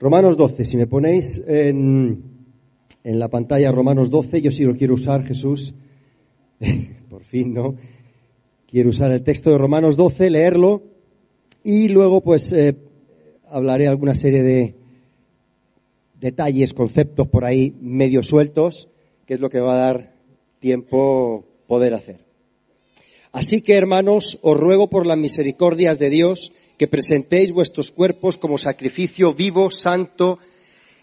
Romanos 0.00 0.36
12, 0.36 0.64
si 0.64 0.76
me 0.76 0.86
ponéis 0.86 1.42
en, 1.46 2.22
en 3.04 3.18
la 3.18 3.28
pantalla 3.28 3.72
Romanos 3.72 4.10
12, 4.10 4.42
yo 4.42 4.50
sí 4.50 4.64
lo 4.64 4.76
quiero 4.76 4.94
usar, 4.94 5.24
Jesús. 5.24 5.74
Por 7.08 7.24
fin, 7.24 7.54
¿no? 7.54 7.76
Quiero 8.66 8.90
usar 8.90 9.12
el 9.12 9.22
texto 9.22 9.50
de 9.50 9.58
Romanos 9.58 9.96
12, 9.96 10.30
leerlo 10.30 10.82
y 11.62 11.88
luego 11.88 12.20
pues 12.20 12.52
eh, 12.52 12.76
hablaré 13.48 13.88
alguna 13.88 14.14
serie 14.14 14.42
de 14.42 14.74
detalles, 16.20 16.72
conceptos 16.72 17.28
por 17.28 17.44
ahí 17.44 17.74
medio 17.80 18.22
sueltos, 18.22 18.88
que 19.26 19.34
es 19.34 19.40
lo 19.40 19.48
que 19.48 19.60
va 19.60 19.74
a 19.74 19.78
dar 19.78 20.14
tiempo 20.58 21.44
poder 21.66 21.94
hacer. 21.94 22.24
Así 23.32 23.62
que, 23.62 23.76
hermanos, 23.76 24.38
os 24.42 24.58
ruego 24.58 24.88
por 24.88 25.06
las 25.06 25.18
misericordias 25.18 25.98
de 25.98 26.10
Dios 26.10 26.52
que 26.78 26.88
presentéis 26.88 27.52
vuestros 27.52 27.90
cuerpos 27.90 28.36
como 28.36 28.58
sacrificio 28.58 29.34
vivo, 29.34 29.70
santo 29.70 30.38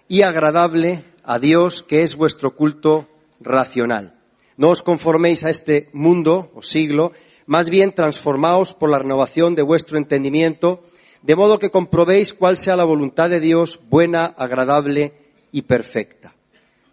y 0.07 0.23
agradable 0.23 1.05
a 1.23 1.39
Dios, 1.39 1.83
que 1.83 2.01
es 2.01 2.15
vuestro 2.15 2.55
culto 2.55 3.07
racional. 3.39 4.15
No 4.57 4.69
os 4.69 4.83
conforméis 4.83 5.43
a 5.43 5.49
este 5.49 5.89
mundo 5.93 6.51
o 6.53 6.61
siglo, 6.61 7.13
más 7.45 7.69
bien 7.69 7.95
transformaos 7.95 8.73
por 8.73 8.89
la 8.89 8.99
renovación 8.99 9.55
de 9.55 9.61
vuestro 9.61 9.97
entendimiento, 9.97 10.83
de 11.21 11.35
modo 11.35 11.59
que 11.59 11.71
comprobéis 11.71 12.33
cuál 12.33 12.57
sea 12.57 12.75
la 12.75 12.83
voluntad 12.83 13.29
de 13.29 13.39
Dios, 13.39 13.79
buena, 13.89 14.25
agradable 14.25 15.13
y 15.51 15.63
perfecta. 15.63 16.35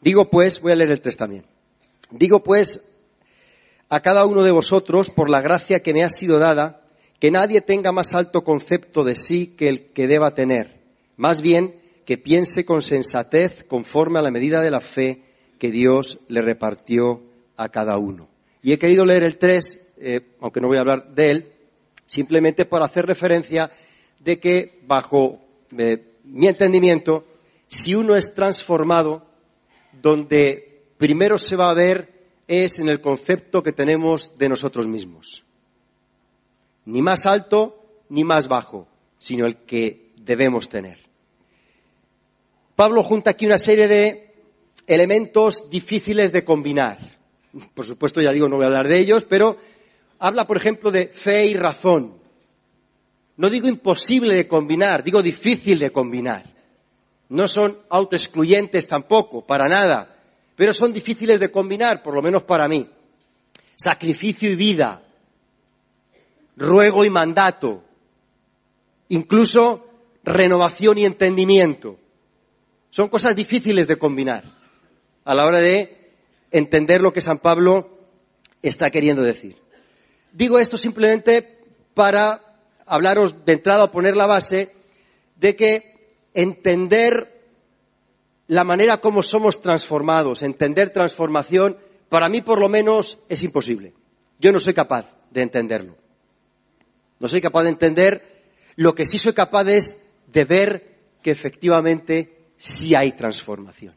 Digo 0.00 0.30
pues, 0.30 0.60
voy 0.60 0.72
a 0.72 0.76
leer 0.76 0.90
el 0.92 1.00
3 1.00 1.16
también. 1.16 1.46
Digo 2.10 2.42
pues 2.42 2.82
a 3.88 4.00
cada 4.00 4.26
uno 4.26 4.42
de 4.42 4.50
vosotros, 4.50 5.10
por 5.10 5.30
la 5.30 5.40
gracia 5.40 5.82
que 5.82 5.94
me 5.94 6.04
ha 6.04 6.10
sido 6.10 6.38
dada, 6.38 6.82
que 7.18 7.30
nadie 7.30 7.60
tenga 7.60 7.92
más 7.92 8.14
alto 8.14 8.44
concepto 8.44 9.04
de 9.04 9.16
sí 9.16 9.54
que 9.56 9.68
el 9.68 9.86
que 9.92 10.06
deba 10.06 10.34
tener, 10.34 10.80
más 11.16 11.40
bien 11.40 11.80
que 12.04 12.16
piense 12.16 12.64
con 12.64 12.82
sensatez 12.82 13.64
conforme 13.64 14.18
a 14.18 14.22
la 14.22 14.30
medida 14.30 14.62
de 14.62 14.70
la 14.70 14.80
fe 14.80 15.22
que 15.58 15.70
Dios 15.70 16.18
le 16.28 16.42
repartió 16.42 17.22
a 17.56 17.68
cada 17.68 17.98
uno. 17.98 18.28
Y 18.62 18.72
he 18.72 18.78
querido 18.78 19.04
leer 19.04 19.24
el 19.24 19.36
3, 19.36 19.78
eh, 19.98 20.20
aunque 20.40 20.60
no 20.60 20.68
voy 20.68 20.76
a 20.76 20.80
hablar 20.80 21.12
de 21.12 21.30
él, 21.30 21.52
simplemente 22.06 22.64
para 22.64 22.86
hacer 22.86 23.04
referencia 23.04 23.70
de 24.20 24.38
que, 24.38 24.80
bajo 24.86 25.40
eh, 25.76 26.02
mi 26.24 26.46
entendimiento, 26.46 27.26
si 27.66 27.94
uno 27.94 28.16
es 28.16 28.32
transformado, 28.32 29.26
donde 30.00 30.82
primero 30.96 31.36
se 31.38 31.56
va 31.56 31.70
a 31.70 31.74
ver 31.74 32.16
es 32.46 32.78
en 32.78 32.88
el 32.88 33.00
concepto 33.00 33.62
que 33.62 33.72
tenemos 33.72 34.38
de 34.38 34.48
nosotros 34.48 34.86
mismos 34.86 35.44
ni 36.88 37.02
más 37.02 37.26
alto 37.26 38.04
ni 38.08 38.24
más 38.24 38.48
bajo, 38.48 38.88
sino 39.18 39.44
el 39.44 39.56
que 39.56 40.12
debemos 40.22 40.70
tener. 40.70 40.98
Pablo 42.74 43.02
junta 43.02 43.30
aquí 43.30 43.44
una 43.44 43.58
serie 43.58 43.88
de 43.88 44.34
elementos 44.86 45.68
difíciles 45.68 46.32
de 46.32 46.44
combinar. 46.44 46.98
Por 47.74 47.84
supuesto, 47.84 48.22
ya 48.22 48.32
digo, 48.32 48.48
no 48.48 48.56
voy 48.56 48.64
a 48.64 48.68
hablar 48.68 48.88
de 48.88 48.98
ellos, 48.98 49.24
pero 49.28 49.58
habla, 50.18 50.46
por 50.46 50.56
ejemplo, 50.56 50.90
de 50.90 51.08
fe 51.08 51.46
y 51.46 51.54
razón. 51.54 52.14
No 53.36 53.50
digo 53.50 53.68
imposible 53.68 54.34
de 54.34 54.48
combinar, 54.48 55.04
digo 55.04 55.22
difícil 55.22 55.78
de 55.78 55.90
combinar. 55.90 56.44
No 57.28 57.48
son 57.48 57.76
autoexcluyentes 57.90 58.88
tampoco, 58.88 59.46
para 59.46 59.68
nada, 59.68 60.16
pero 60.56 60.72
son 60.72 60.94
difíciles 60.94 61.38
de 61.38 61.50
combinar, 61.50 62.02
por 62.02 62.14
lo 62.14 62.22
menos 62.22 62.44
para 62.44 62.66
mí. 62.66 62.88
Sacrificio 63.76 64.50
y 64.50 64.56
vida, 64.56 65.02
ruego 66.58 67.04
y 67.04 67.10
mandato, 67.10 67.84
incluso 69.08 69.86
renovación 70.24 70.98
y 70.98 71.04
entendimiento. 71.04 71.98
Son 72.90 73.08
cosas 73.08 73.36
difíciles 73.36 73.86
de 73.86 73.96
combinar 73.96 74.44
a 75.24 75.34
la 75.34 75.46
hora 75.46 75.58
de 75.58 76.12
entender 76.50 77.00
lo 77.00 77.12
que 77.12 77.20
San 77.20 77.38
Pablo 77.38 77.98
está 78.60 78.90
queriendo 78.90 79.22
decir. 79.22 79.56
Digo 80.32 80.58
esto 80.58 80.76
simplemente 80.76 81.60
para 81.94 82.42
hablaros 82.86 83.44
de 83.44 83.52
entrada 83.52 83.90
poner 83.90 84.16
la 84.16 84.26
base 84.26 84.74
de 85.36 85.54
que 85.54 86.08
entender 86.34 87.38
la 88.48 88.64
manera 88.64 89.00
como 89.00 89.22
somos 89.22 89.60
transformados, 89.62 90.42
entender 90.42 90.90
transformación, 90.90 91.76
para 92.08 92.28
mí 92.28 92.40
por 92.40 92.58
lo 92.58 92.68
menos 92.68 93.18
es 93.28 93.42
imposible. 93.42 93.94
Yo 94.40 94.52
no 94.52 94.58
soy 94.58 94.74
capaz 94.74 95.14
de 95.30 95.42
entenderlo. 95.42 96.07
No 97.20 97.28
soy 97.28 97.40
capaz 97.40 97.64
de 97.64 97.70
entender. 97.70 98.44
Lo 98.76 98.94
que 98.94 99.06
sí 99.06 99.18
soy 99.18 99.32
capaz 99.32 99.66
es 99.68 99.98
de 100.26 100.44
ver 100.44 100.98
que 101.22 101.30
efectivamente 101.30 102.52
sí 102.56 102.94
hay 102.94 103.12
transformación. 103.12 103.94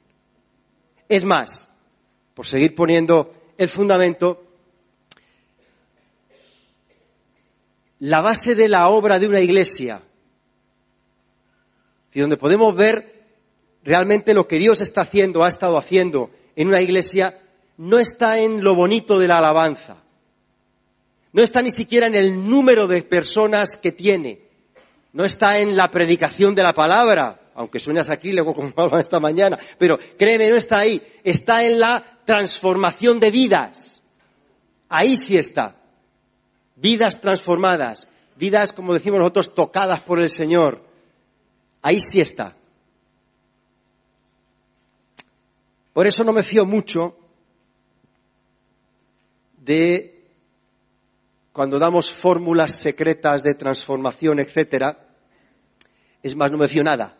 Es 1.07 1.23
más, 1.23 1.69
por 2.33 2.47
seguir 2.47 2.73
poniendo 2.73 3.33
el 3.57 3.69
fundamento, 3.69 4.43
la 7.99 8.21
base 8.21 8.55
de 8.55 8.69
la 8.69 8.87
obra 8.89 9.19
de 9.19 9.27
una 9.27 9.41
iglesia, 9.41 10.01
y 12.13 12.19
donde 12.19 12.37
podemos 12.37 12.75
ver 12.75 13.21
realmente 13.83 14.33
lo 14.33 14.47
que 14.47 14.57
Dios 14.57 14.81
está 14.81 15.01
haciendo, 15.01 15.43
ha 15.43 15.49
estado 15.49 15.77
haciendo 15.77 16.31
en 16.55 16.67
una 16.67 16.81
iglesia, 16.81 17.39
no 17.77 17.99
está 17.99 18.39
en 18.39 18.63
lo 18.63 18.75
bonito 18.75 19.19
de 19.19 19.27
la 19.27 19.37
alabanza, 19.37 20.00
no 21.33 21.41
está 21.41 21.61
ni 21.61 21.71
siquiera 21.71 22.07
en 22.07 22.15
el 22.15 22.49
número 22.49 22.87
de 22.87 23.03
personas 23.03 23.77
que 23.77 23.91
tiene. 23.91 24.41
No 25.13 25.23
está 25.25 25.59
en 25.59 25.75
la 25.75 25.89
predicación 25.89 26.55
de 26.55 26.63
la 26.63 26.73
palabra, 26.73 27.51
aunque 27.55 27.79
suene 27.79 28.01
luego 28.23 28.53
como 28.53 28.73
hablan 28.75 29.01
esta 29.01 29.19
mañana. 29.19 29.57
Pero 29.77 29.97
créeme, 30.17 30.49
no 30.49 30.57
está 30.57 30.79
ahí. 30.79 31.01
Está 31.23 31.65
en 31.65 31.79
la 31.79 32.03
transformación 32.25 33.19
de 33.19 33.31
vidas. 33.31 34.01
Ahí 34.89 35.15
sí 35.15 35.37
está. 35.37 35.77
Vidas 36.75 37.21
transformadas. 37.21 38.07
Vidas, 38.35 38.71
como 38.71 38.93
decimos 38.93 39.19
nosotros, 39.19 39.53
tocadas 39.53 40.01
por 40.01 40.19
el 40.19 40.29
Señor. 40.29 40.83
Ahí 41.81 42.01
sí 42.01 42.19
está. 42.19 42.55
Por 45.93 46.07
eso 46.07 46.23
no 46.23 46.31
me 46.31 46.43
fío 46.43 46.65
mucho 46.65 47.17
de 49.57 50.10
cuando 51.53 51.79
damos 51.79 52.11
fórmulas 52.11 52.73
secretas 52.73 53.43
de 53.43 53.55
transformación, 53.55 54.39
etcétera, 54.39 55.07
es 56.23 56.35
más, 56.35 56.51
no 56.51 56.57
me 56.57 56.67
fío 56.67 56.83
nada. 56.83 57.17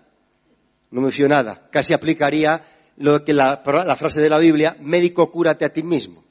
No 0.90 1.02
me 1.02 1.12
fío 1.12 1.28
nada. 1.28 1.68
Casi 1.72 1.94
aplicaría 1.94 2.64
lo 2.98 3.24
que 3.24 3.34
la, 3.34 3.62
la 3.66 3.96
frase 3.96 4.22
de 4.22 4.30
la 4.30 4.38
Biblia, 4.38 4.78
médico, 4.80 5.32
cúrate 5.32 5.66
a 5.66 5.74
ti 5.74 5.84
mismo. 5.84 6.24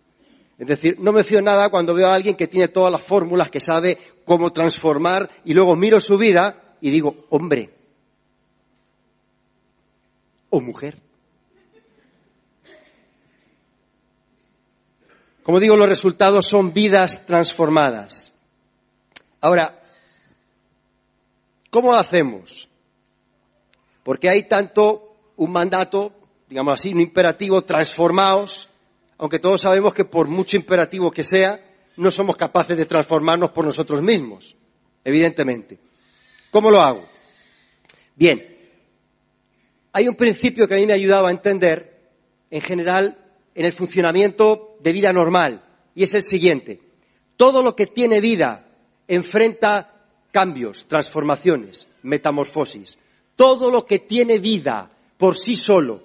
Es 0.58 0.66
decir, 0.66 0.96
no 1.00 1.12
me 1.12 1.24
fío 1.24 1.40
nada 1.40 1.70
cuando 1.70 1.94
veo 1.94 2.08
a 2.08 2.14
alguien 2.14 2.36
que 2.36 2.46
tiene 2.46 2.68
todas 2.68 2.92
las 2.92 3.04
fórmulas, 3.04 3.50
que 3.50 3.60
sabe 3.60 3.98
cómo 4.24 4.52
transformar, 4.52 5.30
y 5.44 5.54
luego 5.54 5.74
miro 5.74 6.00
su 6.00 6.18
vida 6.18 6.76
y 6.80 6.90
digo, 6.90 7.26
hombre, 7.30 7.74
o 10.50 10.60
mujer. 10.60 11.00
Como 15.50 15.58
digo, 15.58 15.76
los 15.76 15.88
resultados 15.88 16.46
son 16.46 16.72
vidas 16.72 17.26
transformadas. 17.26 18.32
Ahora, 19.40 19.82
¿cómo 21.70 21.90
lo 21.90 21.98
hacemos? 21.98 22.68
Porque 24.04 24.28
hay 24.28 24.44
tanto 24.44 25.16
un 25.34 25.50
mandato, 25.50 26.12
digamos 26.48 26.74
así, 26.74 26.92
un 26.92 27.00
imperativo, 27.00 27.62
transformaos, 27.62 28.68
aunque 29.18 29.40
todos 29.40 29.62
sabemos 29.62 29.92
que 29.92 30.04
por 30.04 30.28
mucho 30.28 30.56
imperativo 30.56 31.10
que 31.10 31.24
sea, 31.24 31.60
no 31.96 32.12
somos 32.12 32.36
capaces 32.36 32.76
de 32.76 32.86
transformarnos 32.86 33.50
por 33.50 33.64
nosotros 33.64 34.00
mismos, 34.02 34.54
evidentemente. 35.02 35.80
¿Cómo 36.52 36.70
lo 36.70 36.80
hago? 36.80 37.04
Bien, 38.14 38.56
hay 39.94 40.06
un 40.06 40.14
principio 40.14 40.68
que 40.68 40.74
a 40.74 40.78
mí 40.78 40.86
me 40.86 40.92
ha 40.92 40.94
ayudado 40.94 41.26
a 41.26 41.32
entender, 41.32 41.98
en 42.52 42.60
general, 42.60 43.18
en 43.56 43.64
el 43.64 43.72
funcionamiento 43.72 44.69
de 44.82 44.92
vida 44.92 45.12
normal, 45.12 45.62
y 45.94 46.04
es 46.04 46.14
el 46.14 46.22
siguiente. 46.22 46.80
Todo 47.36 47.62
lo 47.62 47.74
que 47.74 47.86
tiene 47.86 48.20
vida 48.20 48.66
enfrenta 49.08 50.06
cambios, 50.30 50.86
transformaciones, 50.86 51.86
metamorfosis. 52.02 52.98
Todo 53.36 53.70
lo 53.70 53.86
que 53.86 53.98
tiene 53.98 54.38
vida 54.38 54.90
por 55.16 55.36
sí 55.36 55.56
solo, 55.56 56.02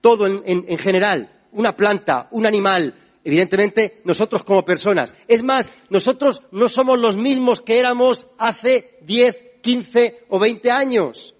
todo 0.00 0.26
en, 0.26 0.42
en 0.44 0.78
general, 0.78 1.30
una 1.52 1.76
planta, 1.76 2.28
un 2.30 2.46
animal, 2.46 2.94
evidentemente 3.24 4.00
nosotros 4.04 4.44
como 4.44 4.64
personas. 4.64 5.14
Es 5.28 5.42
más, 5.42 5.70
nosotros 5.88 6.42
no 6.50 6.68
somos 6.68 6.98
los 6.98 7.16
mismos 7.16 7.60
que 7.60 7.78
éramos 7.78 8.26
hace 8.38 8.98
10, 9.02 9.50
15 9.62 10.26
o 10.28 10.38
20 10.38 10.70
años. 10.70 11.34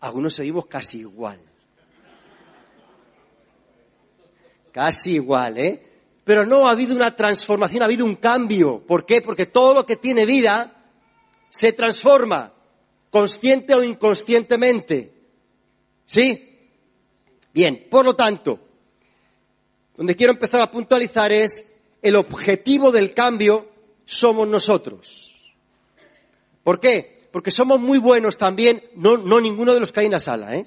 Algunos 0.00 0.34
seguimos 0.34 0.66
casi 0.66 1.00
igual. 1.00 1.40
Casi 4.74 5.12
igual, 5.12 5.56
¿eh? 5.56 5.86
Pero 6.24 6.44
no 6.44 6.66
ha 6.66 6.72
habido 6.72 6.96
una 6.96 7.14
transformación, 7.14 7.82
ha 7.82 7.84
habido 7.84 8.04
un 8.04 8.16
cambio. 8.16 8.84
¿Por 8.84 9.06
qué? 9.06 9.22
Porque 9.22 9.46
todo 9.46 9.72
lo 9.72 9.86
que 9.86 9.94
tiene 9.94 10.26
vida 10.26 10.84
se 11.48 11.72
transforma, 11.74 12.52
consciente 13.08 13.72
o 13.72 13.84
inconscientemente. 13.84 15.14
¿Sí? 16.04 16.58
Bien, 17.52 17.86
por 17.88 18.04
lo 18.04 18.16
tanto, 18.16 18.58
donde 19.96 20.16
quiero 20.16 20.32
empezar 20.32 20.60
a 20.60 20.72
puntualizar 20.72 21.30
es 21.30 21.70
el 22.02 22.16
objetivo 22.16 22.90
del 22.90 23.14
cambio 23.14 23.68
somos 24.04 24.48
nosotros. 24.48 25.54
¿Por 26.64 26.80
qué? 26.80 27.28
Porque 27.30 27.52
somos 27.52 27.78
muy 27.78 27.98
buenos 27.98 28.36
también, 28.36 28.82
no, 28.96 29.18
no 29.18 29.40
ninguno 29.40 29.72
de 29.72 29.78
los 29.78 29.92
que 29.92 30.00
hay 30.00 30.06
en 30.06 30.12
la 30.12 30.20
sala, 30.20 30.56
¿eh? 30.56 30.66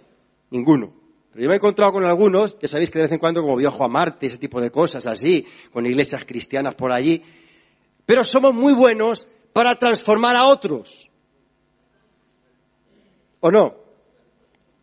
Ninguno. 0.49 1.06
Pero 1.37 1.43
yo 1.43 1.49
me 1.49 1.53
he 1.53 1.57
encontrado 1.57 1.91
con 1.91 2.03
algunos, 2.03 2.55
que 2.55 2.67
sabéis 2.67 2.89
que 2.89 2.97
de 2.97 3.03
vez 3.03 3.11
en 3.11 3.19
cuando 3.19 3.43
como 3.43 3.55
viajo 3.55 3.83
a 3.83 3.87
Marte, 3.87 4.25
ese 4.25 4.39
tipo 4.39 4.59
de 4.59 4.71
cosas 4.71 5.05
así, 5.05 5.45
con 5.71 5.85
iglesias 5.85 6.25
cristianas 6.25 6.73
por 6.73 6.91
allí, 6.91 7.23
pero 8.07 8.25
somos 8.25 8.55
muy 8.55 8.73
buenos 8.73 9.27
para 9.53 9.75
transformar 9.75 10.35
a 10.35 10.47
otros. 10.47 11.11
¿O 13.39 13.51
no? 13.51 13.75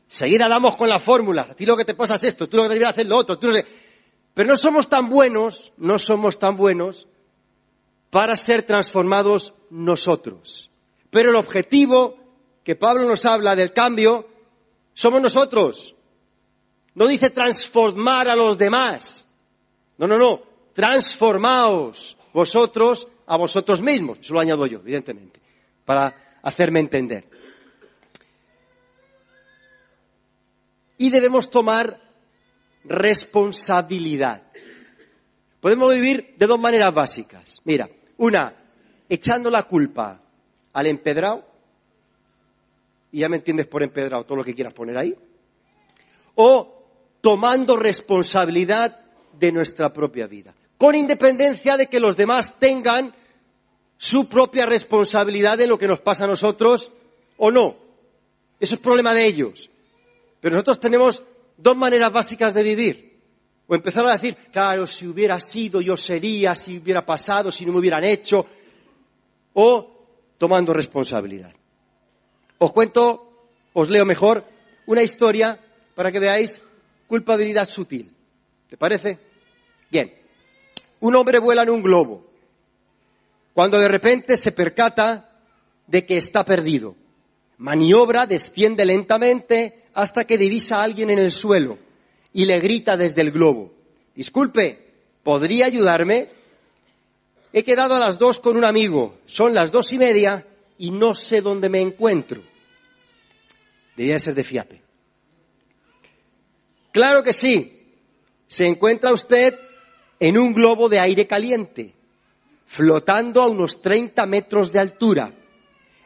Seguida 0.06 0.48
damos 0.48 0.76
con 0.76 0.88
las 0.88 1.02
fórmulas. 1.02 1.50
A 1.50 1.56
ti 1.56 1.66
lo 1.66 1.76
que 1.76 1.84
te 1.84 1.96
pasa 1.96 2.14
es 2.14 2.22
esto, 2.22 2.48
tú 2.48 2.58
lo 2.58 2.62
que 2.62 2.68
deberías 2.68 2.90
hacer 2.90 3.06
lo 3.06 3.16
otro. 3.16 3.36
Tú 3.36 3.48
lo 3.48 3.54
que... 3.54 3.66
Pero 4.32 4.50
no 4.50 4.56
somos 4.56 4.88
tan 4.88 5.08
buenos, 5.08 5.72
no 5.76 5.98
somos 5.98 6.38
tan 6.38 6.56
buenos 6.56 7.08
para 8.10 8.36
ser 8.36 8.62
transformados 8.62 9.54
nosotros. 9.70 10.70
Pero 11.10 11.30
el 11.30 11.34
objetivo 11.36 12.16
que 12.62 12.76
Pablo 12.76 13.08
nos 13.08 13.24
habla 13.24 13.56
del 13.56 13.72
cambio 13.72 14.28
somos 14.92 15.20
nosotros. 15.20 15.96
No 16.94 17.06
dice 17.06 17.30
transformar 17.30 18.28
a 18.28 18.36
los 18.36 18.56
demás. 18.56 19.26
No, 19.98 20.06
no, 20.06 20.18
no. 20.18 20.42
Transformaos 20.72 22.16
vosotros 22.32 23.08
a 23.26 23.36
vosotros 23.36 23.82
mismos. 23.82 24.18
Eso 24.20 24.34
lo 24.34 24.40
añado 24.40 24.66
yo, 24.66 24.78
evidentemente, 24.78 25.40
para 25.84 26.38
hacerme 26.42 26.80
entender. 26.80 27.28
Y 30.98 31.10
debemos 31.10 31.50
tomar 31.50 32.00
responsabilidad. 32.84 34.42
Podemos 35.60 35.92
vivir 35.92 36.34
de 36.36 36.46
dos 36.46 36.60
maneras 36.60 36.92
básicas. 36.92 37.60
Mira, 37.64 37.88
una, 38.18 38.54
echando 39.08 39.50
la 39.50 39.62
culpa 39.64 40.20
al 40.72 40.86
empedrado, 40.86 41.48
y 43.10 43.20
ya 43.20 43.28
me 43.28 43.36
entiendes 43.36 43.66
por 43.66 43.82
empedrado 43.82 44.24
todo 44.24 44.38
lo 44.38 44.44
que 44.44 44.54
quieras 44.54 44.74
poner 44.74 44.96
ahí, 44.96 45.16
o 46.34 46.73
tomando 47.24 47.74
responsabilidad 47.74 49.00
de 49.32 49.50
nuestra 49.50 49.94
propia 49.94 50.26
vida, 50.26 50.54
con 50.76 50.94
independencia 50.94 51.78
de 51.78 51.86
que 51.86 51.98
los 51.98 52.18
demás 52.18 52.58
tengan 52.58 53.14
su 53.96 54.28
propia 54.28 54.66
responsabilidad 54.66 55.58
en 55.58 55.70
lo 55.70 55.78
que 55.78 55.88
nos 55.88 56.00
pasa 56.00 56.24
a 56.24 56.26
nosotros 56.26 56.92
o 57.38 57.50
no. 57.50 57.76
Eso 58.60 58.74
es 58.74 58.80
problema 58.82 59.14
de 59.14 59.24
ellos. 59.24 59.70
Pero 60.38 60.56
nosotros 60.56 60.78
tenemos 60.78 61.22
dos 61.56 61.74
maneras 61.74 62.12
básicas 62.12 62.52
de 62.52 62.62
vivir. 62.62 63.18
O 63.68 63.74
empezar 63.74 64.04
a 64.04 64.12
decir, 64.12 64.36
claro, 64.52 64.86
si 64.86 65.06
hubiera 65.06 65.40
sido, 65.40 65.80
yo 65.80 65.96
sería, 65.96 66.54
si 66.54 66.76
hubiera 66.76 67.06
pasado, 67.06 67.50
si 67.50 67.64
no 67.64 67.72
me 67.72 67.78
hubieran 67.78 68.04
hecho. 68.04 68.44
O 69.54 70.06
tomando 70.36 70.74
responsabilidad. 70.74 71.54
Os 72.58 72.70
cuento, 72.70 73.48
os 73.72 73.88
leo 73.88 74.04
mejor, 74.04 74.44
una 74.84 75.02
historia 75.02 75.58
para 75.94 76.12
que 76.12 76.20
veáis 76.20 76.60
culpabilidad 77.06 77.68
sutil. 77.68 78.10
¿Te 78.68 78.76
parece? 78.76 79.18
Bien. 79.90 80.12
Un 81.00 81.14
hombre 81.16 81.38
vuela 81.38 81.62
en 81.62 81.70
un 81.70 81.82
globo. 81.82 82.26
Cuando 83.52 83.78
de 83.78 83.88
repente 83.88 84.36
se 84.36 84.52
percata 84.52 85.30
de 85.86 86.06
que 86.06 86.16
está 86.16 86.44
perdido. 86.44 86.96
Maniobra, 87.58 88.26
desciende 88.26 88.84
lentamente, 88.84 89.84
hasta 89.94 90.26
que 90.26 90.38
divisa 90.38 90.78
a 90.78 90.82
alguien 90.82 91.10
en 91.10 91.18
el 91.18 91.30
suelo 91.30 91.78
y 92.32 92.46
le 92.46 92.58
grita 92.58 92.96
desde 92.96 93.20
el 93.22 93.30
globo, 93.30 93.72
disculpe, 94.14 94.92
¿podría 95.22 95.66
ayudarme? 95.66 96.28
He 97.52 97.62
quedado 97.62 97.94
a 97.94 98.00
las 98.00 98.18
dos 98.18 98.40
con 98.40 98.56
un 98.56 98.64
amigo, 98.64 99.18
son 99.26 99.54
las 99.54 99.70
dos 99.70 99.92
y 99.92 99.98
media 99.98 100.44
y 100.76 100.90
no 100.90 101.14
sé 101.14 101.40
dónde 101.40 101.68
me 101.68 101.80
encuentro. 101.80 102.42
Debía 103.96 104.18
ser 104.18 104.34
de 104.34 104.42
fiape. 104.42 104.83
Claro 106.94 107.24
que 107.24 107.32
sí. 107.32 107.82
Se 108.46 108.68
encuentra 108.68 109.12
usted 109.12 109.58
en 110.20 110.38
un 110.38 110.54
globo 110.54 110.88
de 110.88 111.00
aire 111.00 111.26
caliente, 111.26 111.92
flotando 112.66 113.42
a 113.42 113.48
unos 113.48 113.82
30 113.82 114.24
metros 114.26 114.70
de 114.70 114.78
altura 114.78 115.34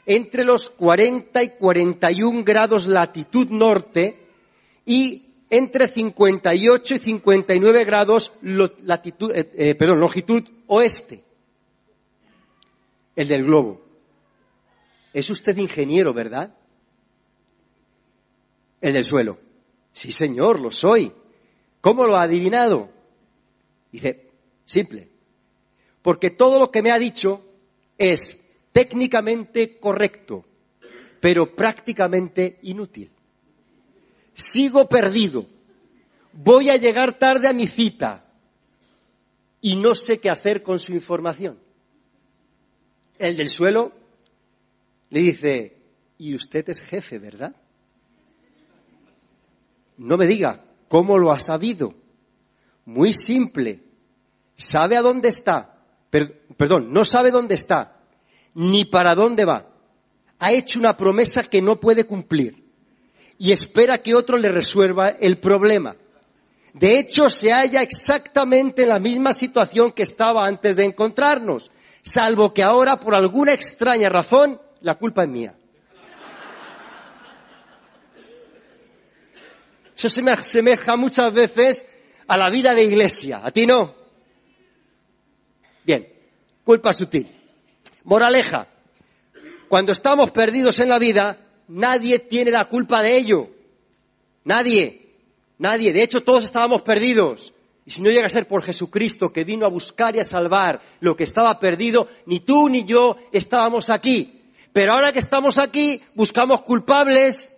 entre 0.06 0.44
los 0.44 0.70
40 0.70 1.43
y 1.43 1.49
41 1.50 2.43
grados 2.43 2.87
latitud 2.87 3.49
norte 3.50 4.19
y 4.87 5.26
entre 5.50 5.88
58 5.88 6.94
y 6.94 6.99
59 6.99 7.85
grados 7.85 8.32
latitud, 8.40 9.31
eh, 9.37 9.50
eh, 9.55 9.75
perdón, 9.75 10.00
longitud 10.00 10.43
oeste. 10.69 11.23
El 13.14 13.29
del 13.29 13.44
globo. 13.44 13.82
Es 15.12 15.29
usted 15.29 15.55
ingeniero, 15.58 16.14
¿verdad? 16.14 16.55
El 18.81 18.94
del 18.94 19.05
suelo. 19.05 19.48
Sí, 19.99 20.12
señor, 20.12 20.61
lo 20.61 20.71
soy. 20.71 21.12
¿Cómo 21.81 22.06
lo 22.06 22.15
ha 22.15 22.23
adivinado? 22.23 22.89
Dice, 23.91 24.31
simple. 24.65 25.09
Porque 26.03 26.31
todo 26.31 26.61
lo 26.61 26.71
que 26.71 26.83
me 26.83 26.93
ha 26.93 27.00
dicho 27.00 27.45
es 27.99 28.45
técnicamente 28.71 29.81
correcto, 29.81 30.45
pero 31.19 31.53
prácticamente 31.53 32.61
inútil. 32.62 33.11
Sigo 34.35 34.88
perdido. 34.88 35.47
Voy 36.33 36.71
a 36.71 36.76
llegar 36.76 37.19
tarde 37.19 37.49
a 37.49 37.52
mi 37.52 37.67
cita 37.67 38.25
y 39.61 39.75
no 39.75 39.97
sé 39.97 40.21
qué 40.21 40.31
hacer 40.31 40.62
con 40.62 40.78
su 40.78 40.93
información. 40.93 41.59
El 43.19 43.37
del 43.37 43.49
suelo 43.49 43.93
le 45.11 45.19
dice, 45.19 45.76
y 46.19 46.37
usted 46.37 46.69
es 46.69 46.83
jefe, 46.83 47.19
¿verdad? 47.19 47.57
No 49.99 50.17
me 50.17 50.26
diga, 50.26 50.64
¿cómo 50.88 51.19
lo 51.19 51.33
ha 51.33 51.38
sabido? 51.38 51.95
Muy 52.87 53.12
simple. 53.12 53.83
Sabe 54.57 54.97
a 54.97 55.02
dónde 55.02 55.28
está. 55.28 55.76
perdón, 56.57 56.93
no 56.93 57.05
sabe 57.05 57.31
dónde 57.31 57.55
está, 57.55 58.00
ni 58.55 58.85
para 58.85 59.14
dónde 59.14 59.45
va. 59.45 59.67
Ha 60.38 60.52
hecho 60.52 60.78
una 60.78 60.97
promesa 60.97 61.43
que 61.43 61.61
no 61.61 61.81
puede 61.81 62.05
cumplir 62.05 62.69
y 63.38 63.52
espera 63.52 64.02
que 64.02 64.14
otro 64.14 64.37
le 64.37 64.50
resuelva 64.50 65.11
el 65.11 65.38
problema. 65.38 65.97
De 66.75 66.99
hecho, 66.99 67.28
se 67.31 67.52
halla 67.52 67.83
exactamente 67.83 68.83
en 68.83 68.88
la 68.88 68.99
misma 68.99 69.33
situación 69.33 69.93
que 69.93 70.02
estaba 70.02 70.47
antes 70.47 70.76
de 70.76 70.85
encontrarnos, 70.85 71.71
salvo 72.02 72.55
que 72.55 72.62
ahora, 72.62 73.00
por 73.00 73.14
alguna 73.14 73.52
extraña 73.52 74.09
razón, 74.09 74.61
la 74.81 74.95
culpa 74.97 75.25
es 75.25 75.28
mía. 75.28 75.58
Eso 79.99 80.09
se 80.09 80.23
me 80.23 80.31
asemeja 80.31 80.95
muchas 80.95 81.33
veces 81.35 81.85
a 82.28 82.37
la 82.37 82.50
vida 82.50 82.73
de 82.73 82.85
iglesia. 82.85 83.40
¿A 83.43 83.50
ti 83.50 83.67
no? 83.67 83.97
Bien, 85.83 86.09
culpa 86.62 86.93
sutil. 86.93 87.26
Moraleja, 88.05 88.69
cuando 89.67 89.90
estamos 89.90 90.31
perdidos 90.31 90.78
en 90.78 90.88
la 90.88 91.00
vida, 91.00 91.37
nadie 91.67 92.21
tiene 92.21 92.52
la 92.52 92.67
culpa 92.67 93.02
de 93.02 93.17
ello. 93.17 93.50
Nadie, 94.45 95.17
nadie. 95.59 95.93
De 95.93 96.05
hecho, 96.05 96.23
todos 96.23 96.45
estábamos 96.45 96.83
perdidos. 96.83 97.52
Y 97.85 97.90
si 97.90 98.00
no 98.00 98.11
llega 98.11 98.26
a 98.26 98.31
ser 98.31 98.47
por 98.47 98.62
Jesucristo 98.62 99.33
que 99.33 99.43
vino 99.43 99.67
a 99.67 99.71
buscar 99.71 100.14
y 100.14 100.21
a 100.21 100.25
salvar 100.25 100.81
lo 101.00 101.17
que 101.17 101.25
estaba 101.25 101.59
perdido, 101.59 102.07
ni 102.25 102.38
tú 102.38 102.69
ni 102.69 102.85
yo 102.85 103.17
estábamos 103.33 103.90
aquí. 103.90 104.43
Pero 104.73 104.93
ahora 104.93 105.12
que 105.12 105.19
estamos 105.19 105.59
aquí, 105.59 106.00
buscamos 106.14 106.62
culpables 106.62 107.52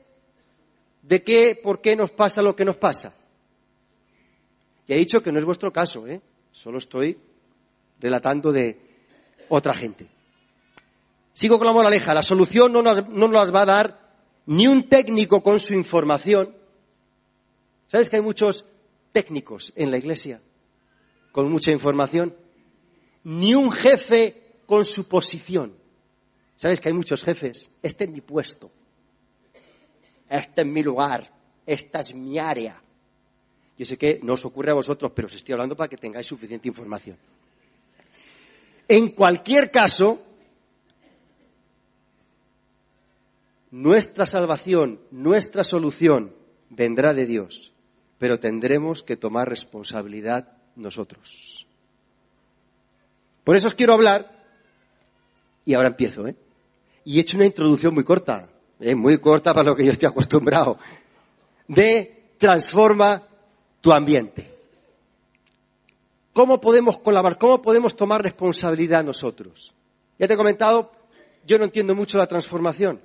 de 1.11 1.25
qué, 1.25 1.61
por 1.61 1.81
qué 1.81 1.97
nos 1.97 2.13
pasa 2.13 2.41
lo 2.41 2.55
que 2.55 2.65
nos 2.65 2.77
pasa. 2.77 3.13
Y 4.87 4.93
he 4.93 4.97
dicho 4.97 5.21
que 5.21 5.33
no 5.33 5.41
es 5.41 5.45
vuestro 5.45 5.73
caso, 5.73 6.07
¿eh? 6.07 6.21
Solo 6.53 6.79
estoy 6.79 7.19
relatando 7.99 8.53
de 8.53 8.81
otra 9.49 9.75
gente. 9.75 10.07
Sigo 11.33 11.59
con 11.59 11.67
la 11.67 11.73
moraleja. 11.73 12.15
La 12.15 12.23
solución 12.23 12.73
no 12.73 12.81
nos, 12.81 13.09
no 13.09 13.27
nos 13.27 13.53
va 13.53 13.63
a 13.63 13.67
dar 13.67 14.15
ni 14.47 14.69
un 14.69 14.89
técnico 14.89 15.43
con 15.43 15.59
su 15.59 15.75
información. 15.75 16.55
¿Sabes 17.89 18.09
que 18.09 18.17
hay 18.17 18.23
muchos 18.23 18.65
técnicos 19.11 19.73
en 19.75 19.91
la 19.91 19.99
iglesia 19.99 20.41
con 21.33 21.51
mucha 21.51 21.73
información? 21.73 22.37
Ni 23.25 23.57
un 23.57 23.73
jefe 23.73 24.61
con 24.65 24.85
su 24.85 25.09
posición. 25.09 25.75
¿Sabes 26.55 26.79
que 26.79 26.89
hay 26.89 26.95
muchos 26.95 27.25
jefes? 27.25 27.69
Este 27.83 28.05
es 28.05 28.11
mi 28.11 28.21
puesto. 28.21 28.71
Este 30.31 30.61
es 30.61 30.67
mi 30.67 30.83
lugar. 30.83 31.29
Esta 31.67 32.01
es 32.01 32.15
mi 32.15 32.39
área. 32.39 32.81
Yo 33.77 33.85
sé 33.85 33.99
que 33.99 34.21
no 34.23 34.35
os 34.35 34.45
ocurre 34.45 34.71
a 34.71 34.75
vosotros, 34.75 35.11
pero 35.15 35.27
os 35.27 35.35
estoy 35.35 35.53
hablando 35.53 35.77
para 35.77 35.89
que 35.89 35.97
tengáis 35.97 36.27
suficiente 36.27 36.69
información. 36.69 37.19
En 38.87 39.09
cualquier 39.11 39.71
caso, 39.71 40.23
nuestra 43.71 44.27
salvación, 44.27 45.01
nuestra 45.11 45.65
solución 45.65 46.35
vendrá 46.69 47.15
de 47.15 47.27
Dios, 47.27 47.73
pero 48.19 48.39
tendremos 48.39 49.03
que 49.03 49.17
tomar 49.17 49.49
responsabilidad 49.49 50.57
nosotros. 50.77 51.67
Por 53.45 53.57
eso 53.57 53.69
os 53.69 53.75
quiero 53.75 53.95
hablar, 53.95 54.31
y 55.65 55.75
ahora 55.75 55.89
empiezo, 55.89 56.27
¿eh? 56.27 56.37
Y 57.05 57.19
he 57.19 57.21
hecho 57.23 57.37
una 57.37 57.47
introducción 57.47 57.95
muy 57.95 58.05
corta, 58.05 58.49
¿eh? 58.81 58.95
muy 58.95 59.19
corta 59.19 59.53
para 59.55 59.71
lo 59.71 59.77
que 59.77 59.85
yo 59.85 59.93
estoy 59.93 60.09
acostumbrado, 60.09 60.79
de 61.69 62.33
transforma 62.39 63.23
tu 63.81 63.93
ambiente. 63.93 64.51
¿Cómo 66.33 66.61
podemos 66.61 66.99
colaborar? 67.01 67.39
¿Cómo 67.39 67.61
podemos 67.61 67.97
tomar 67.97 68.23
responsabilidad 68.23 69.05
nosotros? 69.05 69.75
Ya 70.19 70.29
te 70.29 70.35
he 70.35 70.37
comentado, 70.37 70.93
yo 71.47 71.59
no 71.59 71.65
entiendo 71.65 71.95
mucho 71.95 72.19
la 72.19 72.27
transformación. 72.27 73.01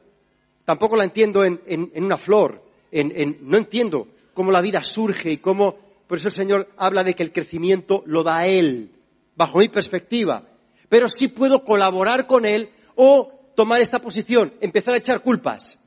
Tampoco 0.63 0.96
la 0.96 1.03
entiendo 1.03 1.44
en, 1.44 1.91
una 1.96 2.17
flor. 2.17 2.62
no 2.91 3.58
entiendo 3.58 4.08
cómo 4.34 4.51
la 4.51 4.62
vida 4.62 4.84
surge 4.84 5.32
y 5.32 5.38
cómo, 5.38 5.75
por 6.08 6.17
eso 6.17 6.27
el 6.27 6.34
Señor 6.34 6.70
habla 6.77 7.03
de 7.03 7.13
que 7.13 7.24
el 7.24 7.32
crecimiento 7.32 8.03
lo 8.05 8.24
da 8.24 8.48
Él, 8.48 8.91
bajo 9.36 9.60
mi 9.60 9.70
perspectiva. 9.70 10.44
Pero 10.89 11.08
sí 11.08 11.27
puedo 11.27 11.63
colaborar 11.63 12.27
con 12.27 12.46
Él 12.46 12.70
o 12.96 13.35
tomar 13.55 13.81
esta 13.81 14.00
posición, 14.00 14.53
empezar 14.62 14.93
a 14.93 14.97
echar 14.97 15.21
culpas. 15.21 15.79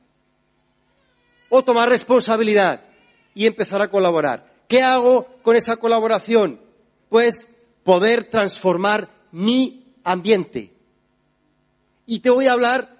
O 1.49 1.63
tomar 1.63 1.89
responsabilidad 1.89 2.83
y 3.33 3.45
empezar 3.45 3.81
a 3.81 3.89
colaborar. 3.89 4.53
¿Qué 4.67 4.81
hago 4.81 5.25
con 5.41 5.55
esa 5.55 5.77
colaboración? 5.77 6.59
Pues 7.09 7.47
poder 7.83 8.25
transformar 8.25 9.09
mi 9.31 9.95
ambiente. 10.03 10.73
Y 12.05 12.19
te 12.19 12.29
voy 12.29 12.47
a 12.47 12.53
hablar 12.53 12.97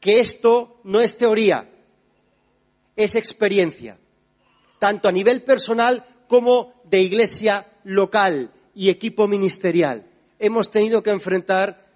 que 0.00 0.20
esto 0.20 0.80
no 0.84 1.00
es 1.00 1.16
teoría, 1.16 1.70
es 2.96 3.14
experiencia, 3.14 3.98
tanto 4.78 5.08
a 5.08 5.12
nivel 5.12 5.42
personal 5.42 6.04
como 6.28 6.74
de 6.84 7.00
iglesia 7.00 7.66
local 7.84 8.52
y 8.74 8.90
equipo 8.90 9.26
ministerial. 9.26 10.06
Hemos 10.38 10.70
tenido 10.70 11.02
que 11.02 11.10
enfrentar 11.10 11.86